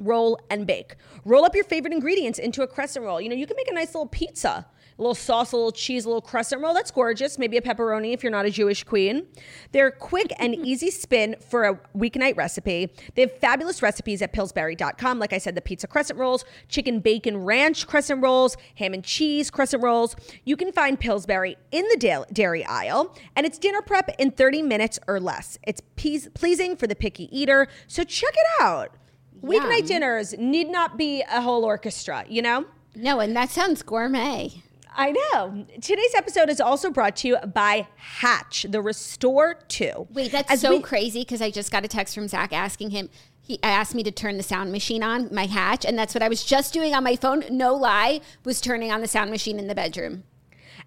[0.00, 0.96] roll, and bake.
[1.24, 3.20] Roll up your favorite ingredients into a crescent roll.
[3.20, 4.66] You know, you can make a nice little pizza.
[4.96, 6.72] A little sauce, a little cheese, a little crescent roll.
[6.72, 7.38] That's gorgeous.
[7.38, 9.26] Maybe a pepperoni if you're not a Jewish queen.
[9.72, 12.92] They're quick and easy spin for a weeknight recipe.
[13.14, 15.18] They have fabulous recipes at Pillsbury.com.
[15.18, 19.50] Like I said, the pizza crescent rolls, chicken bacon ranch crescent rolls, ham and cheese
[19.50, 20.14] crescent rolls.
[20.44, 25.00] You can find Pillsbury in the dairy aisle, and it's dinner prep in 30 minutes
[25.08, 25.58] or less.
[25.64, 28.96] It's pleasing for the picky eater, so check it out.
[29.42, 32.64] Weeknight dinners need not be a whole orchestra, you know?
[32.96, 34.62] no, and that sounds gourmet.
[34.96, 35.66] I know.
[35.80, 40.08] Today's episode is also brought to you by Hatch, the Restore 2.
[40.12, 42.90] Wait, that's As so we- crazy because I just got a text from Zach asking
[42.90, 43.10] him.
[43.40, 46.28] He asked me to turn the sound machine on, my hatch, and that's what I
[46.28, 47.44] was just doing on my phone.
[47.50, 50.24] No lie, was turning on the sound machine in the bedroom.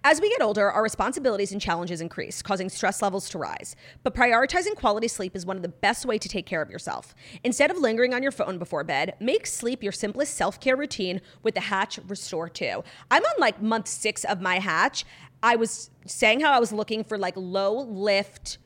[0.04, 3.74] As we get older, our responsibilities and challenges increase, causing stress levels to rise.
[4.04, 7.14] But prioritizing quality sleep is one of the best way to take care of yourself.
[7.42, 11.54] Instead of lingering on your phone before bed, make sleep your simplest self-care routine with
[11.54, 12.82] the Hatch Restore 2.
[13.10, 15.04] I'm on like month 6 of my Hatch.
[15.42, 18.58] I was saying how I was looking for like low lift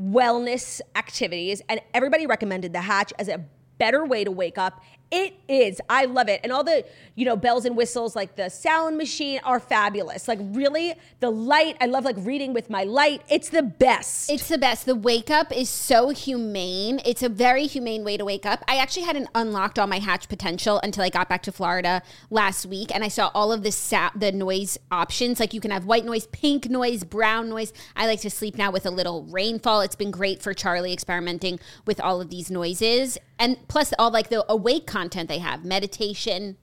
[0.00, 3.44] wellness activities and everybody recommended the hatch as a
[3.78, 6.84] better way to wake up it is i love it and all the
[7.14, 11.76] you know bells and whistles like the sound machine are fabulous like really the light
[11.80, 14.84] i love like reading with my light it's the best It's the best.
[14.86, 17.00] The wake up is so humane.
[17.04, 18.62] It's a very humane way to wake up.
[18.68, 22.66] I actually hadn't unlocked all my hatch potential until I got back to Florida last
[22.66, 25.40] week, and I saw all of the sa- the noise options.
[25.40, 27.72] Like you can have white noise, pink noise, brown noise.
[27.96, 29.80] I like to sleep now with a little rainfall.
[29.80, 34.28] It's been great for Charlie experimenting with all of these noises, and plus all like
[34.28, 36.56] the awake content they have, meditation.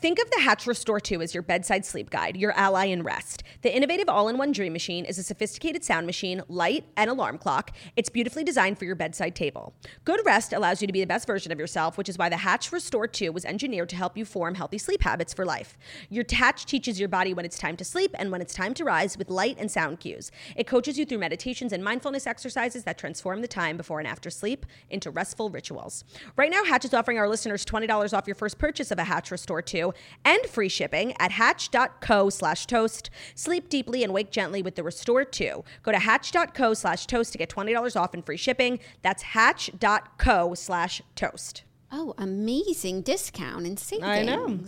[0.00, 3.42] Think of the Hatch Restore 2 as your bedside sleep guide, your ally in rest.
[3.62, 7.36] The innovative all in one dream machine is a sophisticated sound machine, light, and alarm
[7.36, 7.72] clock.
[7.96, 9.74] It's beautifully designed for your bedside table.
[10.04, 12.36] Good rest allows you to be the best version of yourself, which is why the
[12.36, 15.76] Hatch Restore 2 was engineered to help you form healthy sleep habits for life.
[16.10, 18.84] Your Hatch teaches your body when it's time to sleep and when it's time to
[18.84, 20.30] rise with light and sound cues.
[20.54, 24.30] It coaches you through meditations and mindfulness exercises that transform the time before and after
[24.30, 26.04] sleep into restful rituals.
[26.36, 29.32] Right now, Hatch is offering our listeners $20 off your first purchase of a Hatch
[29.32, 29.87] Restore 2
[30.24, 33.10] and free shipping at hatch.co slash toast.
[33.34, 35.64] Sleep deeply and wake gently with the Restore 2.
[35.82, 38.78] Go to hatch.co slash toast to get $20 off and free shipping.
[39.02, 41.62] That's hatch.co slash toast.
[41.90, 44.06] Oh, amazing discount and savings.
[44.06, 44.60] I know.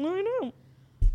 [0.00, 0.52] I know.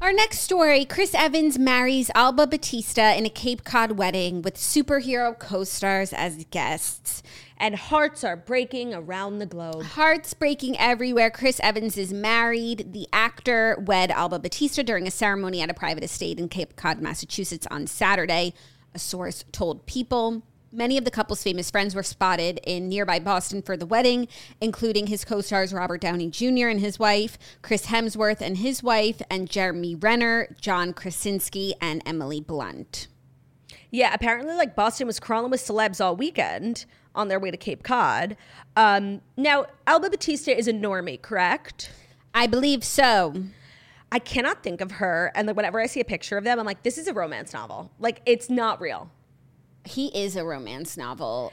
[0.02, 5.38] Our next story Chris Evans marries Alba Baptista in a Cape Cod wedding with superhero
[5.38, 7.22] co stars as guests.
[7.62, 9.84] And hearts are breaking around the globe.
[9.84, 11.30] Hearts breaking everywhere.
[11.30, 12.92] Chris Evans is married.
[12.92, 17.00] The actor wed Alba Baptista during a ceremony at a private estate in Cape Cod,
[17.04, 18.56] Massachusetts on Saturday,
[18.96, 20.42] a source told People.
[20.72, 24.28] Many of the couple's famous friends were spotted in nearby Boston for the wedding,
[24.60, 26.68] including his co stars Robert Downey Jr.
[26.68, 32.42] and his wife, Chris Hemsworth and his wife, and Jeremy Renner, John Krasinski, and Emily
[32.42, 33.08] Blunt.
[33.92, 36.86] Yeah, apparently, like Boston was crawling with celebs all weekend
[37.16, 38.38] on their way to Cape Cod.
[38.76, 41.92] Um, now, Alba Baptista is a normie, correct?
[42.34, 43.34] I believe so.
[44.12, 45.32] I cannot think of her.
[45.36, 47.54] And like, whenever I see a picture of them, I'm like, this is a romance
[47.54, 47.92] novel.
[48.00, 49.10] Like, it's not real.
[49.86, 51.52] He is a romance novel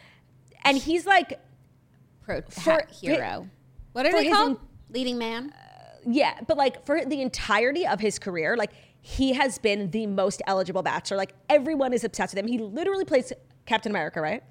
[0.65, 1.41] And he's like,
[2.23, 3.49] pro- For- hero.
[3.93, 4.51] What are they called?
[4.51, 4.59] in-
[4.91, 5.53] Leading man?
[6.07, 8.71] yeah, but like for the entirety of his career, like
[9.03, 11.17] he has been the most eligible bachelor.
[11.17, 12.49] Like everyone is obsessed with him.
[12.49, 13.33] He literally plays
[13.67, 14.43] Captain America, right?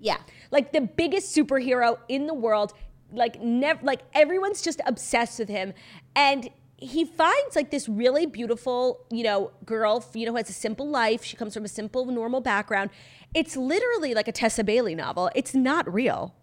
[0.00, 0.16] Yeah.
[0.50, 2.72] Like the biggest superhero in the world.
[3.12, 5.72] Like never, like everyone's just obsessed with him,
[6.14, 10.52] and he finds like this really beautiful, you know, girl, you know, who has a
[10.52, 11.24] simple life.
[11.24, 12.90] She comes from a simple, normal background.
[13.34, 15.28] It's literally like a Tessa Bailey novel.
[15.34, 16.34] It's not real.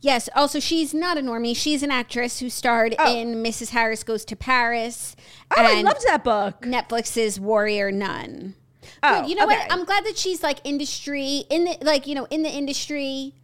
[0.00, 0.28] Yes.
[0.36, 1.56] Also, she's not a normie.
[1.56, 3.14] She's an actress who starred Oh.
[3.16, 3.70] in Mrs.
[3.70, 5.16] Harris Goes to Paris.
[5.50, 6.60] Oh, I loved that book.
[6.62, 8.54] Netflix's Warrior Nun.
[9.02, 9.56] Oh, you know okay.
[9.56, 9.72] what?
[9.72, 13.34] I'm glad that she's like industry in the like you know in the industry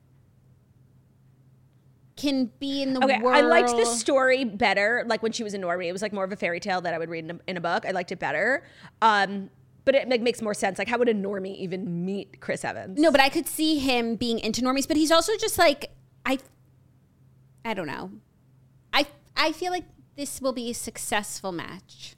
[2.16, 3.36] can be in the Okay, world.
[3.36, 5.04] I liked the story better.
[5.06, 6.94] Like when she was a normie, it was like more of a fairy tale that
[6.94, 7.84] I would read in a, in a book.
[7.86, 8.64] I liked it better.
[9.02, 9.50] Um,
[9.84, 10.78] but it like, makes more sense.
[10.78, 12.98] Like, how would a normie even meet Chris Evans?
[12.98, 14.88] No, but I could see him being into normies.
[14.88, 15.90] But he's also just like
[16.24, 16.38] I.
[17.64, 18.12] I don't know.
[18.92, 19.84] I I feel like
[20.16, 22.16] this will be a successful match.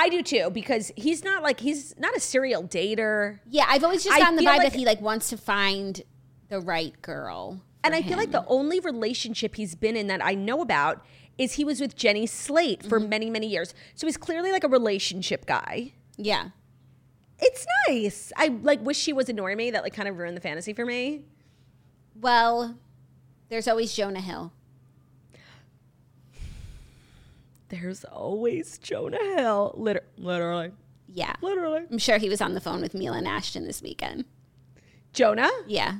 [0.00, 4.02] I do too because he's not like he's not a serial dater, Yeah, I've always
[4.04, 6.02] just gotten the vibe like- that he like wants to find
[6.48, 7.62] the right girl.
[7.84, 11.04] and I feel like the only relationship he's been in that I know about
[11.38, 13.08] is he was with Jenny Slate for Mm-hmm.
[13.08, 13.72] many many years.
[13.94, 15.92] So he's clearly like a relationship guy.
[16.16, 16.50] yeah.
[17.42, 18.32] It's nice.
[18.36, 19.72] I like wish she was a normie.
[19.72, 21.22] That like kind of ruined the fantasy for me.
[22.20, 22.76] Well,
[23.48, 24.52] there's always Jonah Hill.
[27.70, 29.74] There's always Jonah Hill.
[29.76, 30.72] Liter- literally,
[31.08, 31.34] Yeah.
[31.40, 31.82] literally.
[31.90, 34.24] I'm sure he was on the phone with Mila Ashton this weekend.
[35.12, 35.50] Jonah.
[35.66, 35.98] Yeah.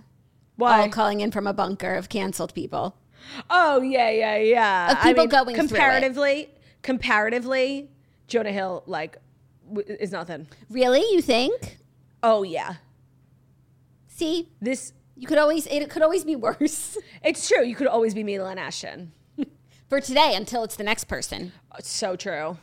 [0.57, 0.83] Why?
[0.83, 2.97] All calling in from a bunker of canceled people.
[3.49, 4.93] Oh yeah, yeah, yeah.
[4.93, 5.69] Of people going through it.
[5.69, 6.51] comparatively,
[6.83, 7.91] comparatively,
[8.29, 9.17] Jonah Hill like
[9.69, 10.47] w- is nothing.
[10.69, 11.01] Really?
[11.13, 11.79] You think?
[12.23, 12.75] Oh yeah,
[14.09, 17.65] See, this you could always it could always be worse it's true.
[17.65, 19.13] You could always be Mila and Ashton.
[19.91, 21.53] For today until it's the next person.
[21.81, 22.57] So true.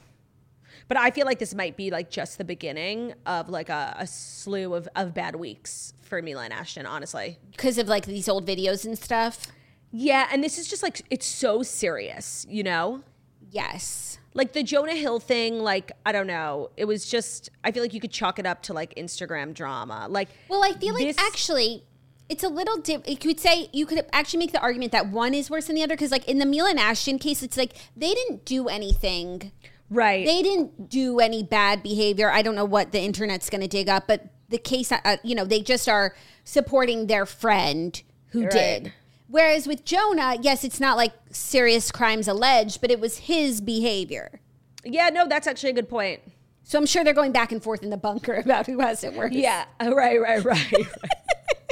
[0.87, 4.07] But I feel like this might be like just the beginning of like a, a
[4.07, 7.37] slew of, of bad weeks for Mila and Ashton, honestly.
[7.51, 9.47] Because of like these old videos and stuff.
[9.91, 13.03] Yeah, and this is just like it's so serious, you know?
[13.51, 14.17] Yes.
[14.33, 16.69] Like the Jonah Hill thing, like, I don't know.
[16.77, 20.07] It was just I feel like you could chalk it up to like Instagram drama.
[20.09, 21.83] Like Well, I feel like actually
[22.29, 23.07] it's a little dip.
[23.07, 25.83] You could say you could actually make the argument that one is worse than the
[25.83, 29.51] other because, like in the Mila and Ashton case, it's like they didn't do anything.
[29.89, 30.25] Right.
[30.25, 32.29] They didn't do any bad behavior.
[32.29, 35.33] I don't know what the internet's going to dig up, but the case, uh, you
[35.35, 36.13] know, they just are
[36.43, 38.01] supporting their friend
[38.31, 38.51] who Right.
[38.51, 38.93] did.
[39.29, 44.41] Whereas with Jonah, yes, it's not like serious crimes alleged, but it was his behavior.
[44.85, 46.21] yeah, no, that's actually a good point.
[46.63, 49.13] So I'm sure they're going back and forth in the bunker about who has it
[49.13, 49.31] worse.
[49.33, 50.71] Yeah, right, right, right.
[50.71, 50.85] right.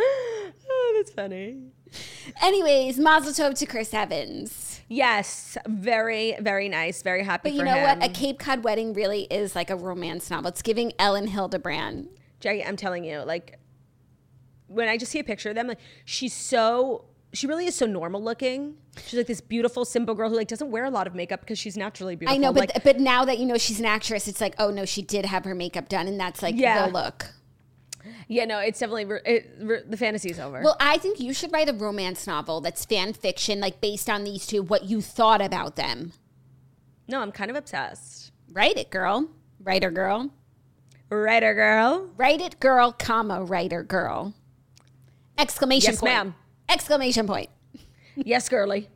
[0.70, 1.62] oh, that's funny.
[2.42, 4.80] Anyways, Mazel Tov to Chris Evans.
[4.88, 7.02] Yes, very, very nice.
[7.02, 7.98] Very happy But you know him.
[8.00, 8.04] what?
[8.04, 10.48] A Cape Cod wedding really is like a romance novel.
[10.48, 12.08] It's giving Elin Hilderbrand.
[12.40, 13.58] Jackie, I'm telling you, like
[14.66, 17.84] when I just see a picture of them, like she's so she really is so
[17.84, 18.76] normal looking.
[19.04, 21.58] She's like this beautiful, simple girl who like doesn't wear a lot of makeup because
[21.58, 22.34] she's naturally beautiful.
[22.34, 24.70] I know, but like, but now that you know she's an actress, it's like, oh
[24.70, 26.86] no, she did have her makeup done, and that's like Yeah.
[26.86, 27.26] the look.
[28.28, 30.60] Yeah, no, it's definitely it, re- the fantasy's over.
[30.62, 34.24] Well, I think you should write a romance novel that's fan fiction, like based on
[34.24, 36.12] these two, what you thought about them.
[37.08, 38.30] no, I'm kind of obsessed.
[38.52, 39.28] Write it, girl.
[39.60, 40.30] Writer girl.
[41.10, 42.10] Writer girl.
[42.16, 44.34] Write it, girl, comma, writer girl.
[45.38, 46.12] Exclamation Yes, point.
[46.12, 46.34] ma'am.
[46.68, 47.48] Exclamation point.
[48.16, 48.88] Yes, girly.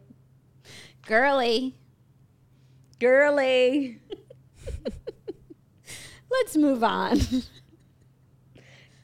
[1.07, 1.75] Girly.
[3.01, 4.01] Girly.
[6.31, 7.21] Let's move on.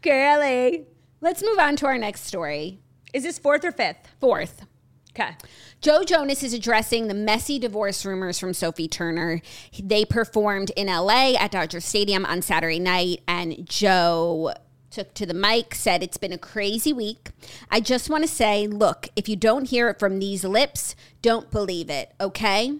[0.03, 0.87] Girly.
[1.21, 2.79] Let's move on to our next story.
[3.13, 4.09] Is this fourth or fifth?
[4.21, 4.65] Fourth.
[5.11, 5.37] Okay.
[5.81, 9.41] Joe Jonas is addressing the messy divorce rumors from Sophie Turner.
[9.83, 14.55] They performed in LA at Dodger Stadium on Saturday night, and Joe
[14.91, 17.31] took to the mic, said, It's been a crazy week.
[17.71, 21.51] I just want to say, look, if you don't hear it from these lips, don't
[21.51, 22.79] believe it, okay?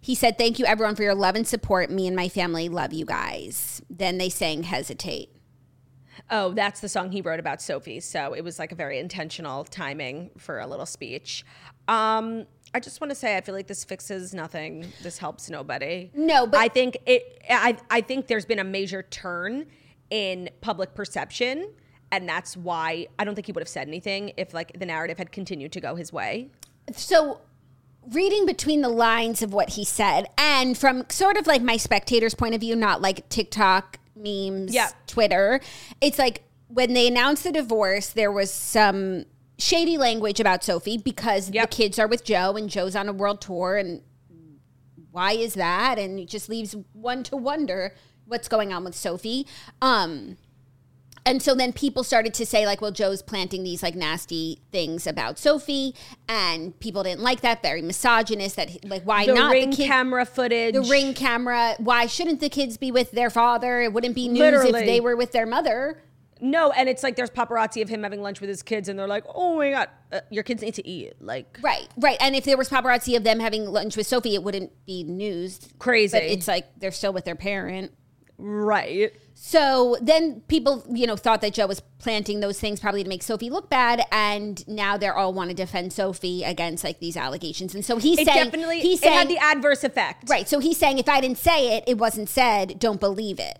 [0.00, 1.90] He said, Thank you, everyone, for your love and support.
[1.90, 3.82] Me and my family love you guys.
[3.88, 5.30] Then they sang Hesitate.
[6.30, 8.00] Oh, that's the song he wrote about Sophie.
[8.00, 11.44] So it was like a very intentional timing for a little speech.
[11.86, 14.86] Um, I just want to say I feel like this fixes nothing.
[15.02, 16.10] This helps nobody.
[16.14, 19.66] No, but- I think it I I think there's been a major turn
[20.10, 21.70] in public perception
[22.10, 25.18] and that's why I don't think he would have said anything if like the narrative
[25.18, 26.50] had continued to go his way.
[26.94, 27.40] so
[28.12, 32.34] reading between the lines of what he said and from sort of like my spectator's
[32.34, 34.88] point of view not like tiktok memes Yeah.
[35.06, 35.60] twitter
[36.00, 39.24] it's like when they announced the divorce there was some
[39.58, 41.70] shady language about sophie because Yep.
[41.70, 44.02] the kids are with joe and joe's on a world tour and
[45.10, 47.94] why is that and it just leaves one to wonder
[48.26, 49.46] what's going on with sophie
[49.80, 50.36] um
[51.28, 55.06] and so then people started to say like well joe's planting these like nasty things
[55.06, 55.94] about sophie
[56.28, 59.86] and people didn't like that very misogynist that like why The not ring the kid
[59.88, 60.74] camera footage.
[60.74, 64.40] the ring camera why shouldn't the kids be with their father it wouldn't be news
[64.40, 64.80] Literally.
[64.80, 66.02] if they were with their mother
[66.40, 69.08] No, and it's like there's paparazzi of him having lunch with his kids, and they're
[69.08, 72.44] like, "Oh my god, uh, your kids need to eat." Like right right and if
[72.44, 76.16] there was paparazzi of them having lunch with sophie it wouldn't be news crazy.
[76.16, 77.90] but it's like they're still with their parent
[78.38, 79.12] right.
[79.34, 83.22] So then people, you know, thought that Joe was planting those things probably to make
[83.22, 87.74] Sophie look bad, and now they're all want to defend Sophie against like these allegations.
[87.74, 90.28] And so he's It saying definitely he's it saying had the adverse effect.
[90.28, 90.48] right.
[90.48, 92.78] So he's saying if I didn't say it, it wasn't said.
[92.78, 93.58] Don't believe it.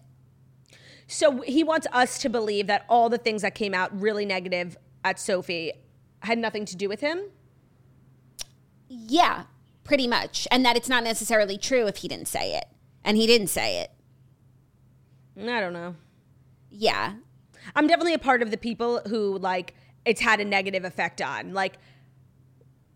[1.06, 4.76] So he wants us to believe that all the things that came out really negative
[5.04, 5.72] at Sophie
[6.20, 7.20] had nothing to do with him.
[8.88, 9.44] Yeah,
[9.84, 12.64] pretty much, and that it's not necessarily true if he didn't say it,
[13.04, 13.90] and he didn't say it.
[15.40, 15.94] I don't know.
[16.70, 17.14] Yeah,
[17.74, 19.74] I'm definitely a part of the people who like
[20.04, 21.52] it's had a negative effect on.
[21.52, 21.78] Like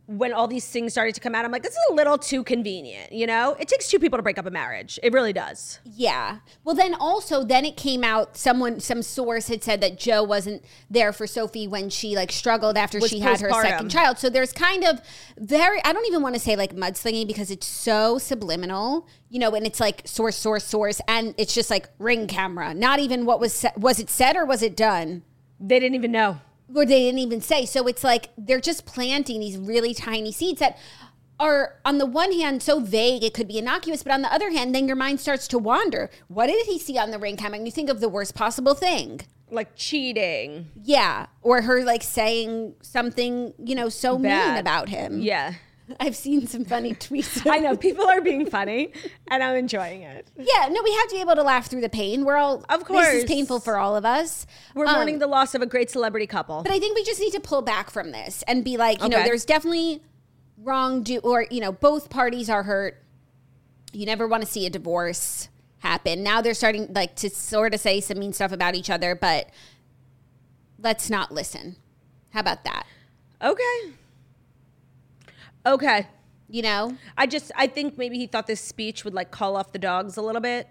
[0.07, 2.43] when all these things started to come out, I'm like, this is a little too
[2.43, 3.57] convenient, you know?
[3.59, 4.99] It takes two people to break up a marriage.
[5.03, 5.79] It really does.
[5.85, 6.39] Yeah.
[6.65, 8.37] Well, then also, then it came out.
[8.37, 12.77] Someone, some source had said that Joe wasn't there for Sophie when she like struggled
[12.77, 14.19] after Was she had her second child.
[14.19, 15.01] So there's kind of
[15.39, 15.81] very.
[15.85, 19.55] I don't even want to say like mudslinging because it's so subliminal, you know.
[19.55, 22.75] And it's like source, source, source, and it's just like ring camera.
[22.75, 25.23] Not even what was sa- was it said or was it done?
[25.61, 26.41] They didn't even know.
[26.75, 27.67] Or they didn't even say.
[27.67, 30.79] So it's like they're just planting these really tiny seeds that
[31.39, 34.51] are on the one hand so vague it could be innocuous, but on the other
[34.51, 36.09] hand, then your mind starts to wander.
[36.29, 37.57] What did he see on the ring camera?
[37.57, 39.21] And you think of the worst possible thing.
[39.51, 40.69] Like cheating.
[40.83, 41.27] Yeah.
[41.43, 45.21] Or her like saying something, you know, so mean about him.
[45.21, 45.55] Yeah.
[46.01, 47.49] I've seen some funny tweets.
[47.51, 48.93] I know people are being funny
[49.29, 50.27] and I'm enjoying it.
[50.37, 52.25] Yeah, no, we have to be able to laugh through the pain.
[52.25, 53.09] We're all Of This course.
[53.09, 54.47] is painful for all of us.
[54.75, 56.63] We're Um, mourning the loss of a great celebrity couple.
[56.63, 59.09] But I think we just need to pull back from this and be like, you
[59.09, 60.03] know, there's definitely
[60.59, 63.03] wrong do or you know, both parties are hurt.
[63.93, 66.23] You never want to see a divorce happen.
[66.23, 69.51] Now they're starting like to sort of say some mean stuff about each other, but
[70.79, 71.77] let's not listen.
[72.31, 72.85] How about that?
[73.43, 73.93] Okay.
[75.65, 76.07] Okay.
[76.49, 76.97] You know?
[77.17, 80.17] I just I think maybe he thought this speech would like call off the dogs
[80.17, 80.69] a little bit,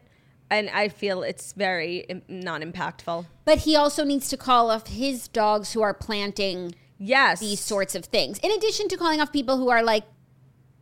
[0.49, 3.25] and I feel it's very non-impactful.
[3.45, 7.95] But he also needs to call off his dogs who are planting Yes, these sorts
[7.95, 8.37] of things.
[8.43, 10.03] In addition to calling off people who are like,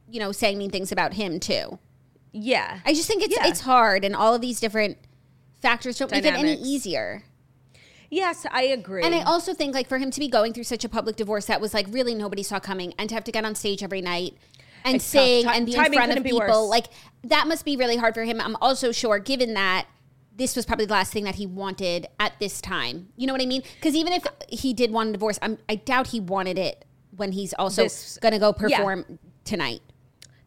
[0.09, 1.79] you know, saying mean things about him too.
[2.33, 3.47] Yeah, I just think it's Yeah.
[3.47, 4.97] it's hard and all of these different
[5.61, 7.23] factors don't make it any easier.
[8.09, 9.03] Yes, I agree.
[9.03, 11.45] And I also think like for him to be going through such a public divorce
[11.45, 14.01] that was like really nobody saw coming and to have to get on stage every
[14.01, 14.37] night
[14.85, 16.87] and It's sing Ti- and be in front of people like
[17.23, 18.39] that must be really hard for him.
[18.39, 19.87] I'm also sure given that
[20.35, 23.09] this was probably the last thing that he wanted at this time.
[23.17, 23.61] You know what I mean?
[23.75, 26.85] Because even if he did want a divorce, I'm, I doubt he wanted it
[27.17, 27.87] when he's also
[28.21, 28.77] going to go yeah.
[28.77, 29.81] perform tonight.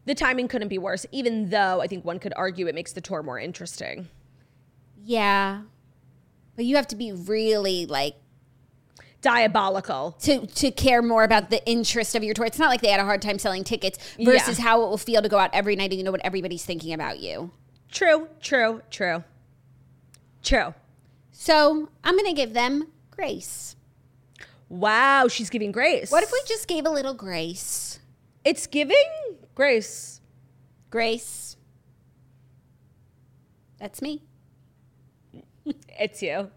[0.05, 1.05] the timing couldn't be worse.
[1.11, 4.09] Even though I think one could argue it makes the tour more interesting.
[5.03, 5.61] Yeah.
[6.55, 8.15] But you have to be really like
[9.21, 10.11] Diabolical.
[10.21, 12.45] to to care more about the interest of your tour.
[12.45, 14.65] It's not like they had a hard time selling tickets versus Yeah.
[14.65, 16.93] how it will feel to go out every night and you know what everybody's thinking
[16.93, 17.51] about you.
[17.89, 18.27] True.
[18.41, 18.81] True.
[18.89, 19.23] True.
[20.41, 20.73] True.
[21.31, 23.75] So I'm gonna give them grace.
[24.69, 26.11] Wow, she's giving grace.
[26.11, 27.99] What if we just gave a little grace?
[28.43, 28.97] It's giving
[29.55, 30.19] grace.
[30.89, 31.55] Grace.
[33.77, 34.21] That's me.
[35.99, 36.49] It's you.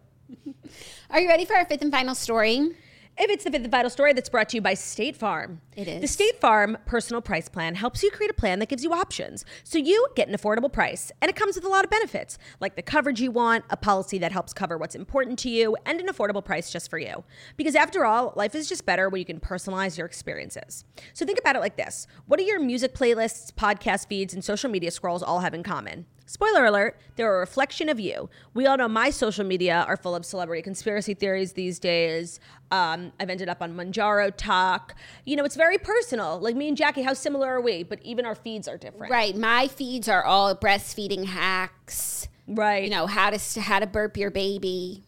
[1.10, 2.70] Are you ready for our fifth and final story?
[3.18, 5.62] If it's the fifth and final story that's brought to you by State Farm.
[5.74, 6.02] It is.
[6.02, 9.42] The State Farm personal price plan helps you create a plan that gives you options
[9.64, 11.10] so you get an affordable price.
[11.22, 14.18] And it comes with a lot of benefits, like the coverage you want, a policy
[14.18, 17.24] that helps cover what's important to you, and an affordable price just for you.
[17.56, 20.84] Because after all, life is just better when you can personalize your experiences.
[21.14, 24.68] So think about it like this What do your music playlists, podcast feeds, and social
[24.68, 26.04] media scrolls all have in common?
[26.26, 28.28] Spoiler alert, they're a reflection of you.
[28.52, 32.40] We all know my social media are full of celebrity conspiracy theories these days.
[32.72, 34.96] Um, I've ended up on Mounjaro Talk.
[35.24, 36.40] You know, it's very personal.
[36.40, 37.84] Like me and Jackie, how similar are we?
[37.84, 39.12] But even our feeds are different.
[39.12, 39.36] Right.
[39.36, 42.28] My feeds are all breastfeeding hacks.
[42.48, 42.84] Right.
[42.84, 45.05] You know how to how to burp your baby.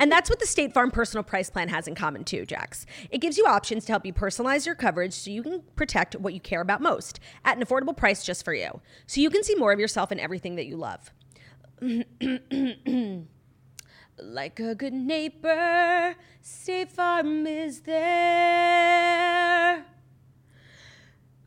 [0.00, 2.86] And that's what the State Farm personal price plan has in common too, Jax.
[3.10, 6.34] It gives you options to help you personalize your coverage so you can protect what
[6.34, 8.80] you care about most at an affordable price just for you.
[9.06, 11.12] So you can see more of yourself in everything that you love.
[14.18, 19.16] like a good neighbor, State Farm is there.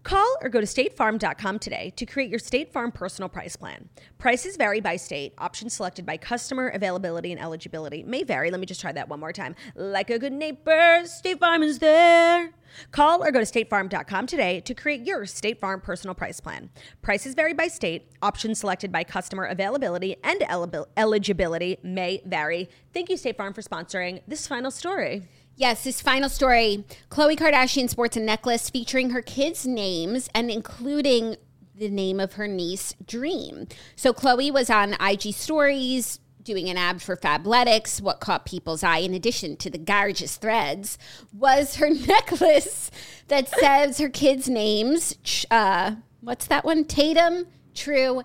[0.09, 3.89] Call or go to statefarm.com today to create your State Farm personal price plan.
[4.17, 5.35] Prices vary by state.
[5.37, 8.49] Options selected by customer, availability, and eligibility may vary.
[8.49, 9.53] Let me just try that one more time.
[9.75, 12.49] Like a good neighbor, State Farm is there.
[12.89, 16.71] Call or go to statefarm.com today to create your State Farm personal price plan.
[17.03, 18.09] Prices vary by state.
[18.23, 22.67] Options selected by customer, availability, and el- eligibility may vary.
[22.95, 25.27] Thank you, State Farm, for sponsoring this final story.
[25.59, 31.35] Yes, this final story Khloe Kardashian sports a necklace featuring her kids' names and including
[31.75, 33.67] the name of her niece, Dream.
[33.97, 37.99] So Khloe was on IG stories doing an ad for Fabletics.
[37.99, 40.97] What caught people's eye, in addition to the gorgeous threads,
[41.33, 42.89] was her necklace
[43.27, 45.45] that says her kids' names.
[45.51, 46.85] Uh, what's that one?
[46.85, 48.21] Tatum, True,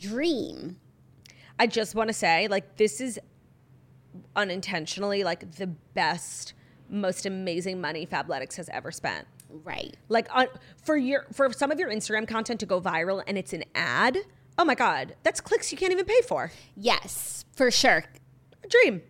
[0.00, 0.78] Dream.
[1.58, 3.20] I just want to say, like, this is
[4.34, 6.54] unintentionally like the best
[6.88, 9.26] most amazing money Fabletics has ever spent.
[9.50, 9.96] Right.
[10.08, 10.46] Like on,
[10.82, 14.18] for your for some of your Instagram content to go viral and it's an ad.
[14.58, 16.50] Oh my god, that's clicks you can't even pay for.
[16.76, 18.04] Yes, for sure.
[18.68, 19.02] Dream.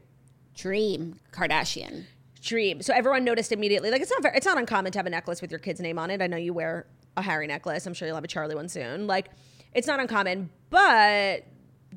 [0.55, 2.05] Dream Kardashian.
[2.41, 2.83] Dream.
[2.83, 3.91] So everyone noticed immediately.
[3.91, 6.11] Like it's not it's not uncommon to have a necklace with your kid's name on
[6.11, 6.23] it.
[6.23, 7.87] I know you wear a Harry necklace.
[7.87, 9.07] I'm sure you'll have a Charlie one soon.
[9.07, 9.31] Like
[9.75, 11.45] it's not uncommon, but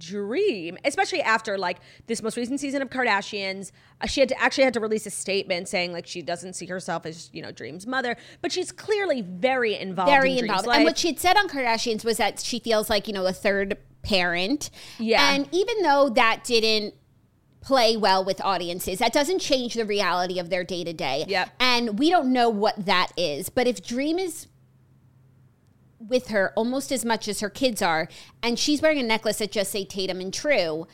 [0.01, 1.77] dream, especially after like
[2.07, 3.71] this most recent season of Kardashians.
[4.01, 6.65] Uh, she had to actually had to release a statement saying like she doesn't see
[6.65, 10.09] herself as you know Dream's mother, but she's clearly very involved.
[10.09, 10.67] Very in involved.
[10.67, 13.33] And what she had said on Kardashians was that she feels like you know a
[13.33, 14.71] third parent.
[14.97, 15.33] Yeah.
[15.33, 16.95] And even though that didn't
[17.61, 18.99] play well with audiences.
[18.99, 21.25] That doesn't change the reality of their day to day.
[21.59, 23.49] And we don't know what that is.
[23.49, 24.47] But if Dream is
[26.07, 28.07] with her almost as much as her kids are,
[28.41, 30.87] and she's wearing a necklace that just say Tatum and True,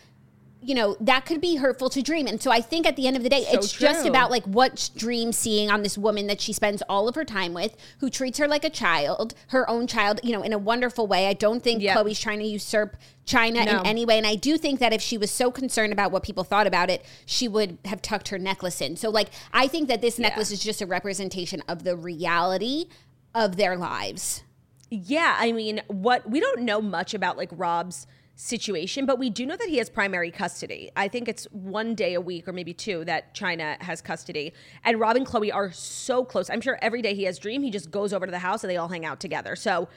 [0.60, 2.26] you know, that could be hurtful to Dream.
[2.26, 4.44] And so I think at the end of the day, So it's just about like
[4.46, 8.10] what's Dream seeing on this woman that she spends all of her time with, who
[8.10, 11.28] treats her like a child, her own child, you know, in a wonderful way.
[11.28, 11.98] I don't think Yep.
[11.98, 13.80] Khloe's trying to usurp Chyna No.
[13.80, 14.18] in any way.
[14.18, 16.90] And I do think that if she was so concerned about what people thought about
[16.90, 18.98] it, she would have tucked her necklace in.
[18.98, 22.88] So, like, I think that this necklace is just a representation of the reality
[23.36, 24.44] of their lives.
[24.90, 29.46] Yeah, I mean, what we don't know much about like Rob's situation, but we do
[29.46, 30.92] know that he has primary custody.
[30.96, 34.54] I think it's one day a week or maybe two that Chyna has custody.
[34.84, 36.50] And Rob and Khloe are so close.
[36.50, 38.70] I'm sure every day he has dream, he just goes over to the house and
[38.70, 39.56] they all hang out together.
[39.56, 39.90] So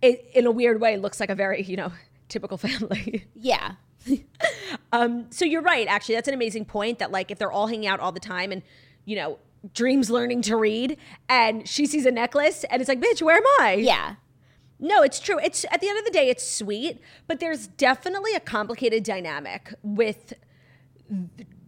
[0.00, 1.92] it in a weird way looks like a very, you know,
[2.28, 3.26] typical family.
[3.34, 3.72] Yeah.
[4.92, 6.14] Um, so you're right, actually.
[6.14, 8.62] That's an amazing point that like if they're all hanging out all the time and,
[9.04, 9.38] you know,
[9.74, 10.96] Dream's learning to read
[11.28, 13.74] and she sees a necklace and it's like, bitch, where am I?
[13.74, 14.14] Yeah.
[14.78, 15.38] No, it's true.
[15.42, 19.72] It's at the end of the day, it's sweet, but there's definitely a complicated dynamic
[19.82, 20.34] with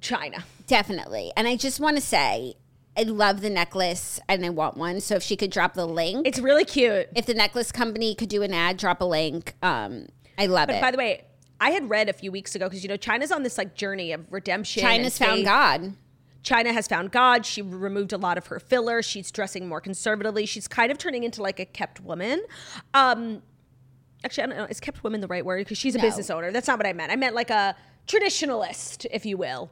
[0.00, 0.42] Chyna.
[0.66, 1.32] Definitely.
[1.36, 2.54] And I just want to say,
[2.96, 5.00] I love the necklace and I want one.
[5.00, 7.08] So if she could drop the link, It's really cute.
[7.14, 9.54] if the necklace company could do an ad, drop a link.
[9.62, 10.82] Um, I love But it.
[10.82, 11.24] by the way,
[11.60, 14.12] I had read a few weeks ago because you know Chyna's on this like journey
[14.12, 14.82] of redemption.
[14.84, 15.44] Chyna's found.
[15.44, 15.94] God.
[16.44, 17.44] Chyna has found God.
[17.44, 19.02] She removed a lot of her filler.
[19.02, 20.46] She's dressing more conservatively.
[20.46, 22.42] She's kind of turning into like a kept woman.
[22.94, 23.42] Um,
[24.24, 24.64] actually, I don't know.
[24.64, 25.58] Is kept woman the right word?
[25.60, 26.02] Because she's a No.
[26.04, 26.50] business owner.
[26.52, 27.12] That's not what I meant.
[27.12, 27.74] I meant like a
[28.06, 29.70] traditionalist, if you will.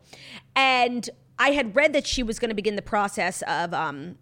[0.55, 4.17] And I had read that she was going to begin the process of um,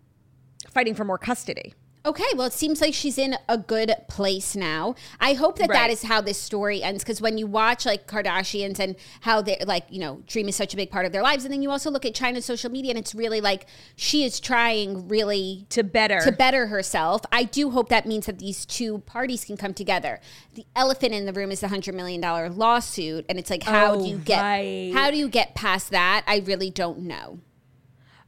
[0.70, 1.74] fighting for more custody.
[2.06, 4.94] Okay, well, it seems like she's in a good place now.
[5.20, 5.90] I hope that that Right.
[5.90, 9.84] is how this story ends because when you watch like Kardashians and how they like,
[9.88, 11.90] you know, Dream is such a big part of their lives, and then you also
[11.90, 13.64] look at Chyna's social media and it's really like
[13.96, 16.20] she is trying really To better.
[16.20, 17.22] to better herself.
[17.32, 20.20] I do hope that means that these two parties can come together.
[20.54, 23.94] The elephant in the room is the hundred million dollar lawsuit, and it's like, how
[23.94, 24.90] Oh, do you get oh, right.
[24.92, 26.22] how do you get past that?
[26.26, 27.38] I really don't know.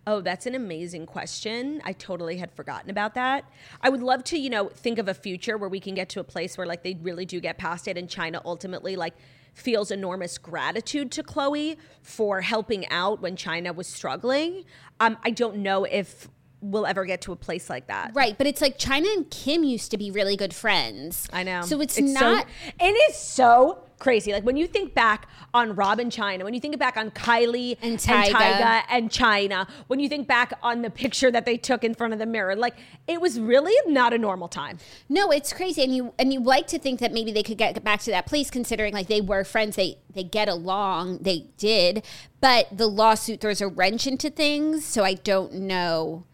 [0.09, 1.83] Oh, that's an amazing question.
[1.85, 3.45] I totally had forgotten about that.
[3.81, 6.21] I would love to, you know, think of a future where we can get to
[6.21, 9.15] a place where like they really do get past it and Chyna ultimately like
[9.53, 14.65] feels enormous gratitude to Khloe for helping out when Chyna was struggling.
[15.01, 16.29] Um, I don't know if
[16.61, 18.13] we'll ever get to a place like that.
[18.15, 21.29] Right, but it's like Chyna and Kim used to be really good friends.
[21.33, 21.63] I know.
[21.63, 22.47] So it's, so- not.
[22.79, 24.33] it is so crazy.
[24.33, 27.77] Like when you think back on Rob and Chyna, when you think back on Kylie
[27.83, 28.33] And and Tyga.
[28.33, 32.13] Tyga and Chyna, when you think back on the picture that they took in front
[32.13, 34.79] of the mirror, like it was really not a normal time.
[35.09, 37.83] No, it's crazy, and you and you like to think that maybe they could get
[37.83, 42.05] back to that place, considering like they were friends, they they get along, they did,
[42.41, 46.25] but the lawsuit throws a wrench into things, so I don't know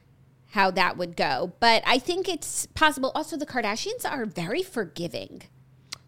[0.51, 3.11] how that would go, but I think it's possible.
[3.15, 5.43] Also, the Kardashians are very forgiving.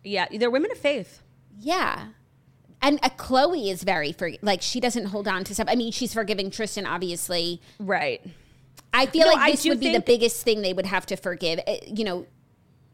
[0.02, 1.22] Yeah, they're women of faith.
[1.58, 2.08] Yeah.
[2.82, 5.68] And uh, Khloe is very for like she doesn't hold on to stuff.
[5.70, 7.60] I mean, she's forgiving Tristan, obviously.
[7.78, 8.22] Right.
[8.92, 11.60] I feel No, like this would be the biggest thing they would have to forgive.
[11.66, 12.26] uh, You know,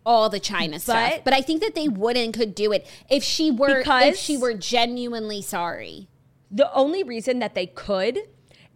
[0.07, 1.11] all the Chyna stuff.
[1.17, 4.17] But- But I think that they would and could do it if she were if
[4.17, 6.09] she were genuinely sorry.
[6.51, 8.19] The only reason that they could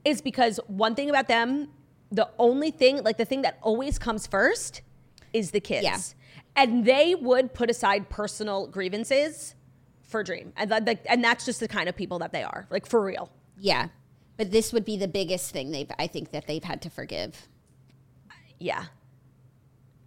[0.05, 1.70] is because one thing about them,
[2.12, 4.82] the only thing, like the thing that always comes first
[5.32, 5.85] is the kids.
[5.85, 5.98] Yeah.
[6.56, 9.55] And they would put aside personal grievances
[10.15, 10.53] for Dream.
[10.57, 13.32] And, like, and that's just the kind of people that they are, like for real.
[13.59, 13.89] Yeah.
[14.36, 17.49] But this would be the biggest thing they've I think that they've had to forgive.
[18.61, 18.85] Yeah.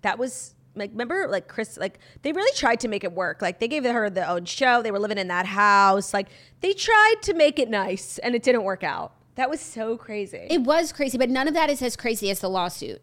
[0.04, 3.42] That was like remember like Chris like they really tried to make it work.
[3.42, 4.82] Like they gave her the own show.
[4.82, 6.14] They were living in that house.
[6.14, 6.30] Like
[6.62, 9.12] they tried to make it nice and it didn't work out.
[9.36, 10.48] That was so crazy.
[10.50, 13.02] It was crazy, but none of that is as crazy as the lawsuit.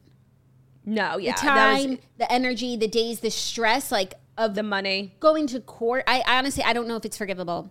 [0.86, 1.34] no, yeah.
[1.34, 5.14] the that was time, the energy, the days, the stress, like of the money.
[5.20, 6.04] going to court.
[6.06, 7.70] I, I honestly, I don't know if it's forgivable.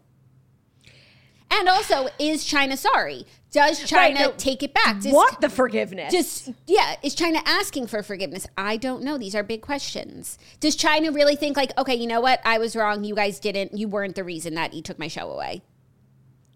[1.52, 3.28] And also, is Chyna sorry?
[3.52, 4.34] Does Chyna no.
[4.38, 5.02] take it back?
[5.02, 6.12] Does, Want the forgiveness.
[6.12, 8.48] Just yeah, is Chyna asking for forgiveness?
[8.58, 9.20] I don't know.
[9.20, 10.40] These are big questions.
[10.60, 12.40] Does Chyna really think like, okay, you know what?
[12.44, 13.04] I was wrong.
[13.04, 13.78] You guys didn't.
[13.78, 15.62] You weren't the reason that he took my show away.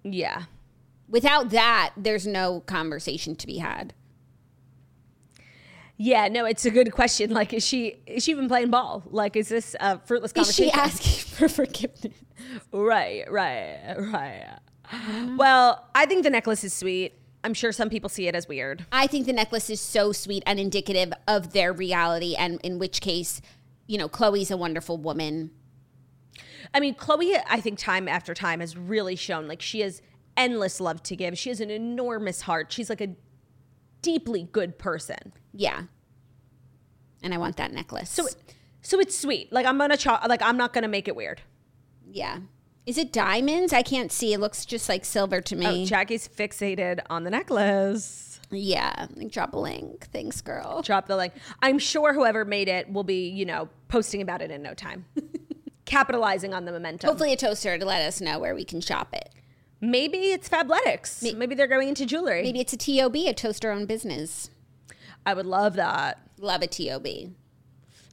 [0.03, 0.43] yeah.
[1.09, 3.93] Without that, there's no conversation to be had.
[5.97, 7.31] Yeah, no, it's a good question.
[7.31, 9.03] Like, is she is she even playing ball?
[9.09, 10.65] Like, is this a fruitless conversation?
[10.65, 12.13] Is she asking for forgiveness?
[12.71, 14.59] Right, right, right.
[14.91, 15.37] Mm-hmm.
[15.37, 17.13] Well, I think the necklace is sweet.
[17.43, 18.85] I'm sure some people see it as weird.
[18.91, 23.01] I think the necklace is so sweet and indicative of their reality, and in which
[23.01, 23.41] case,
[23.87, 25.51] you know, Khloe's a wonderful woman.
[26.73, 30.01] I mean, Khloe, I think time after time has really shown like she has
[30.35, 31.37] endless love to give.
[31.37, 32.71] She has an enormous heart.
[32.71, 33.15] She's like a
[34.07, 35.33] deeply good person.
[35.53, 35.83] Yeah.
[37.21, 38.09] And I want that necklace.
[38.09, 38.25] So,
[38.81, 39.51] so it's sweet.
[39.51, 41.41] Like I'm gonna cho- like I'm not gonna make it weird.
[42.09, 42.39] yeah.
[42.85, 43.73] Is it diamonds?
[43.73, 44.31] I can't see.
[44.31, 45.83] It looks just like silver to me.
[45.83, 48.39] Oh, Jackie's fixated on the necklace.
[48.49, 49.07] yeah.
[49.13, 50.07] Like, drop a link.
[50.13, 50.81] Thanks, girl.
[50.83, 51.33] Drop the link.
[51.61, 55.03] I'm sure whoever made it will be, you know, posting about it in no time,
[55.85, 57.09] capitalizing on the momentum.
[57.09, 59.31] Hopefully, a toaster to let us know where we can shop it.
[59.79, 61.35] Maybe it's Fabletics.
[61.37, 62.43] Maybe they're going into jewelry.
[62.43, 64.49] Maybe it's a TOB, a toaster owned business.
[65.25, 66.19] I would love that.
[66.39, 67.07] Love a TOB.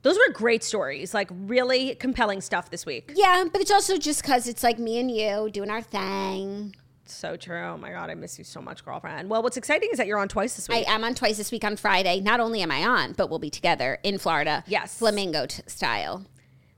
[0.03, 3.12] Those were great stories, like really compelling stuff this week.
[3.15, 6.74] Yeah, but it's also just because it's like me and you doing our thing.
[7.07, 7.61] So true.
[7.61, 9.31] Oh my God, I miss you so much, girlfriend.
[9.31, 10.86] Well, what's exciting is that you're on twice this week.
[10.89, 12.20] I am on twice this week on Friday.
[12.20, 14.65] Not only am I on, but we'll be together in Florida.
[14.66, 14.99] Yes.
[14.99, 16.27] Flamingo t- style.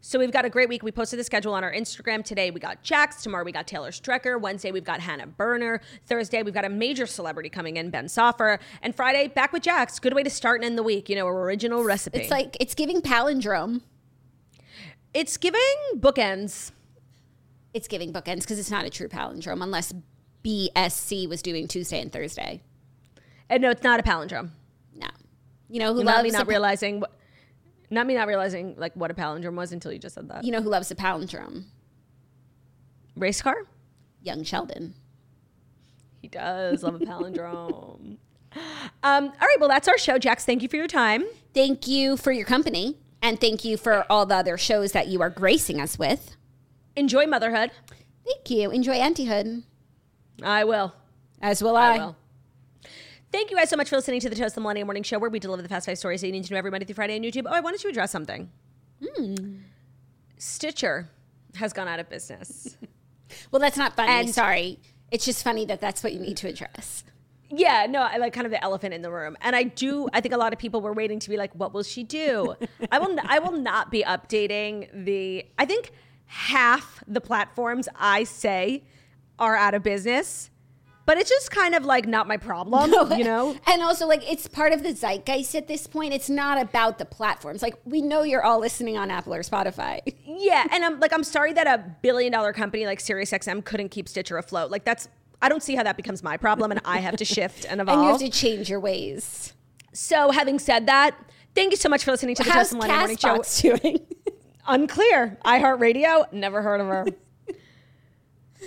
[0.07, 0.85] So we've got a great week.
[0.85, 2.53] We posted the schedule on our Instagram today.
[2.53, 3.25] We got Jax.
[3.25, 4.41] Tomorrow we got Taylor Strecker.
[4.41, 5.81] Wednesday we've got Hannah Berner.
[6.07, 8.61] Thursday we've got a major celebrity coming in, Ben Soffer.
[8.83, 9.99] And Friday back with Jax.
[9.99, 11.09] Good way to start and end the week.
[11.09, 12.21] You know, original recipe.
[12.21, 13.81] It's like, it's giving palindrome.
[15.13, 15.61] it's giving
[15.97, 16.71] bookends.
[17.75, 19.93] It's giving bookends because it's not a true palindrome unless
[20.45, 22.63] BSC was doing Tuesday and Thursday.
[23.51, 24.51] And no, it's not a palindrome.
[24.95, 25.09] No.
[25.69, 27.01] You know who Not loves me a not realizing.
[27.01, 27.11] What,
[27.91, 30.45] not me not realizing like what a palindrome was until you just said that.
[30.45, 31.65] You know who loves a palindrome?
[33.17, 33.67] Race car.
[34.23, 34.95] Young Sheldon.
[36.21, 38.17] He does love a palindrome.
[39.03, 40.45] um, all right, well, that's our show, Jax.
[40.45, 41.25] Thank you for your time.
[41.55, 45.21] Thank you for your company and thank you for all the other shows that you
[45.23, 46.37] are gracing us with.
[46.95, 47.71] Enjoy motherhood.
[48.25, 48.71] Thank you.
[48.71, 49.63] Enjoy Antihood.
[50.43, 50.93] I will.
[51.41, 51.97] As will I.
[51.97, 52.17] I will.
[53.37, 55.29] Thank you guys so much for listening to the Toast the Millennial Morning Show, where
[55.29, 57.17] we deliver the fast five stories that you need to know every Monday through Friday
[57.17, 57.43] on YouTube.
[57.45, 58.51] Oh, I wanted to address something.
[59.05, 59.57] Hmm.
[60.39, 61.11] Stitcher
[61.57, 62.79] has gone out of business.
[63.51, 64.11] Well, that's not funny.
[64.11, 64.79] And- Sorry.
[65.11, 67.05] It's just funny that that's what you need to address.
[67.51, 70.09] Yeah, no, I like kind of the elephant in the room, and I do.
[70.15, 72.55] I think a lot of people were waiting to be like, "What will she do?"
[72.93, 73.17] I will.
[73.25, 75.45] I will not be updating the.
[75.59, 75.91] I think
[76.27, 78.85] half the platforms I say
[79.39, 80.51] are out of business
[81.07, 83.57] but it's just kind of like not my problem, you know?
[83.67, 86.13] And also, like, it's part of the zeitgeist at this point.
[86.13, 87.63] It's not about the platforms.
[87.63, 90.01] Like, we know you're all listening on Apple or Spotify.
[90.39, 94.07] Yeah, and I'm like, I'm sorry that a billion dollar company like SiriusXM couldn't keep
[94.07, 94.71] Stitcher afloat.
[94.71, 95.09] Like, that's
[95.41, 97.99] I don't see how that becomes my problem, and I have to shift and evolve.
[98.01, 99.55] And you have to change your ways.
[99.95, 101.17] so, having said that,
[101.55, 103.79] thank you so much for listening to the How's Justin Lennon Morning Show.
[103.79, 104.07] Doing?
[104.67, 105.39] Unclear.
[105.45, 107.07] iHeartRadio, never heard of her.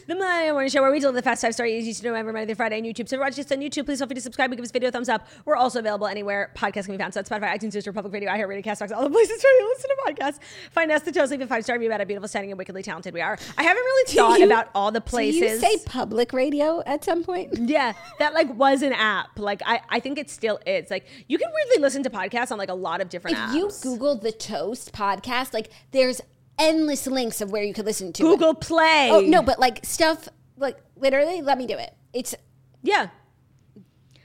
[0.07, 2.33] The Millennial Morning Show, where we deliver the fast five star easy to know every
[2.33, 3.07] Monday through Friday on YouTube.
[3.07, 4.71] So if you're watching us on YouTube, please feel free to subscribe and give a
[4.71, 5.27] video a thumbs up.
[5.45, 7.13] We're also available anywhere podcasts can be found.
[7.13, 9.89] So that's Spotify, iTunes, Stitcher, Public Radio, iHeartRadio, Castbox, all the places where you listen
[9.89, 10.39] to podcasts.
[10.71, 12.81] Find us the toast, leave a five star review about how beautiful, stunning, and wickedly
[12.81, 13.37] talented we are.
[13.57, 15.39] I haven't really thought you- about all the places.
[15.41, 17.57] Do you say public radio at some point?
[17.57, 19.37] Yeah, that like was an app.
[19.37, 20.89] Like I, I think it still is.
[20.89, 23.53] Like you can weirdly listen to podcasts on like a lot of different If apps.
[23.55, 26.21] you Google the Toast podcast, like, there's
[26.59, 28.25] endless links of where you could listen to it.
[28.25, 29.09] Google Play.
[29.11, 30.27] Oh, no, but like stuff,
[30.57, 31.93] like, literally, let me do it.
[32.13, 32.35] It's,
[32.83, 33.09] Yeah.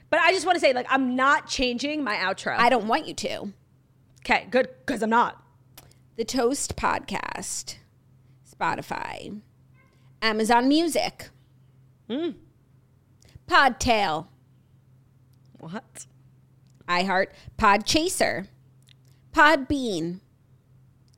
[0.09, 2.55] But I just want to say, like, I'm not changing my outro.
[2.57, 3.53] I don't want you to.
[4.21, 5.41] okay, good, because I'm not.
[6.15, 7.75] The Toast Podcast,
[8.49, 9.41] Spotify,
[10.21, 11.29] Amazon Music,
[12.09, 12.29] Hmm.
[13.47, 14.27] Podtail,
[15.59, 16.05] What?
[16.87, 18.47] iHeart, Podchaser,
[19.33, 20.21] Podbean.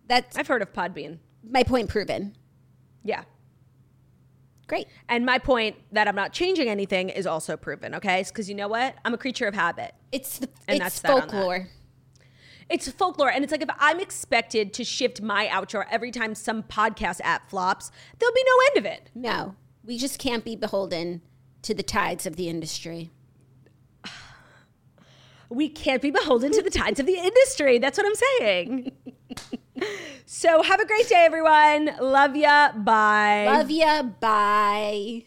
[0.08, 1.20] That's I've heard of Podbean.
[1.44, 2.36] my point proven.
[3.04, 3.24] Yeah.
[4.68, 4.88] Great.
[5.08, 8.24] And my point that I'm not changing anything is also proven, okay?
[8.28, 8.96] Because you know what?
[9.06, 9.94] I'm a creature of habit.
[10.12, 11.32] It's the And it's that's that on that.
[11.32, 11.68] folklore.
[12.70, 13.32] It's folklore.
[13.32, 17.50] And it's like if I'm expected to shift my outro every time some podcast app
[17.50, 19.10] flops, there'll be no end of it.
[19.16, 19.56] No,
[19.86, 21.22] we just can't be beholden
[21.62, 23.12] to the tides of the industry.
[25.50, 27.78] We can't be beholden to the tides of the industry.
[27.80, 28.92] That's what I'm saying.
[30.26, 31.92] so have a great day, everyone.
[32.02, 32.72] Love ya.
[32.74, 33.46] Bye.
[33.46, 34.04] Love ya.
[34.04, 35.26] Bye.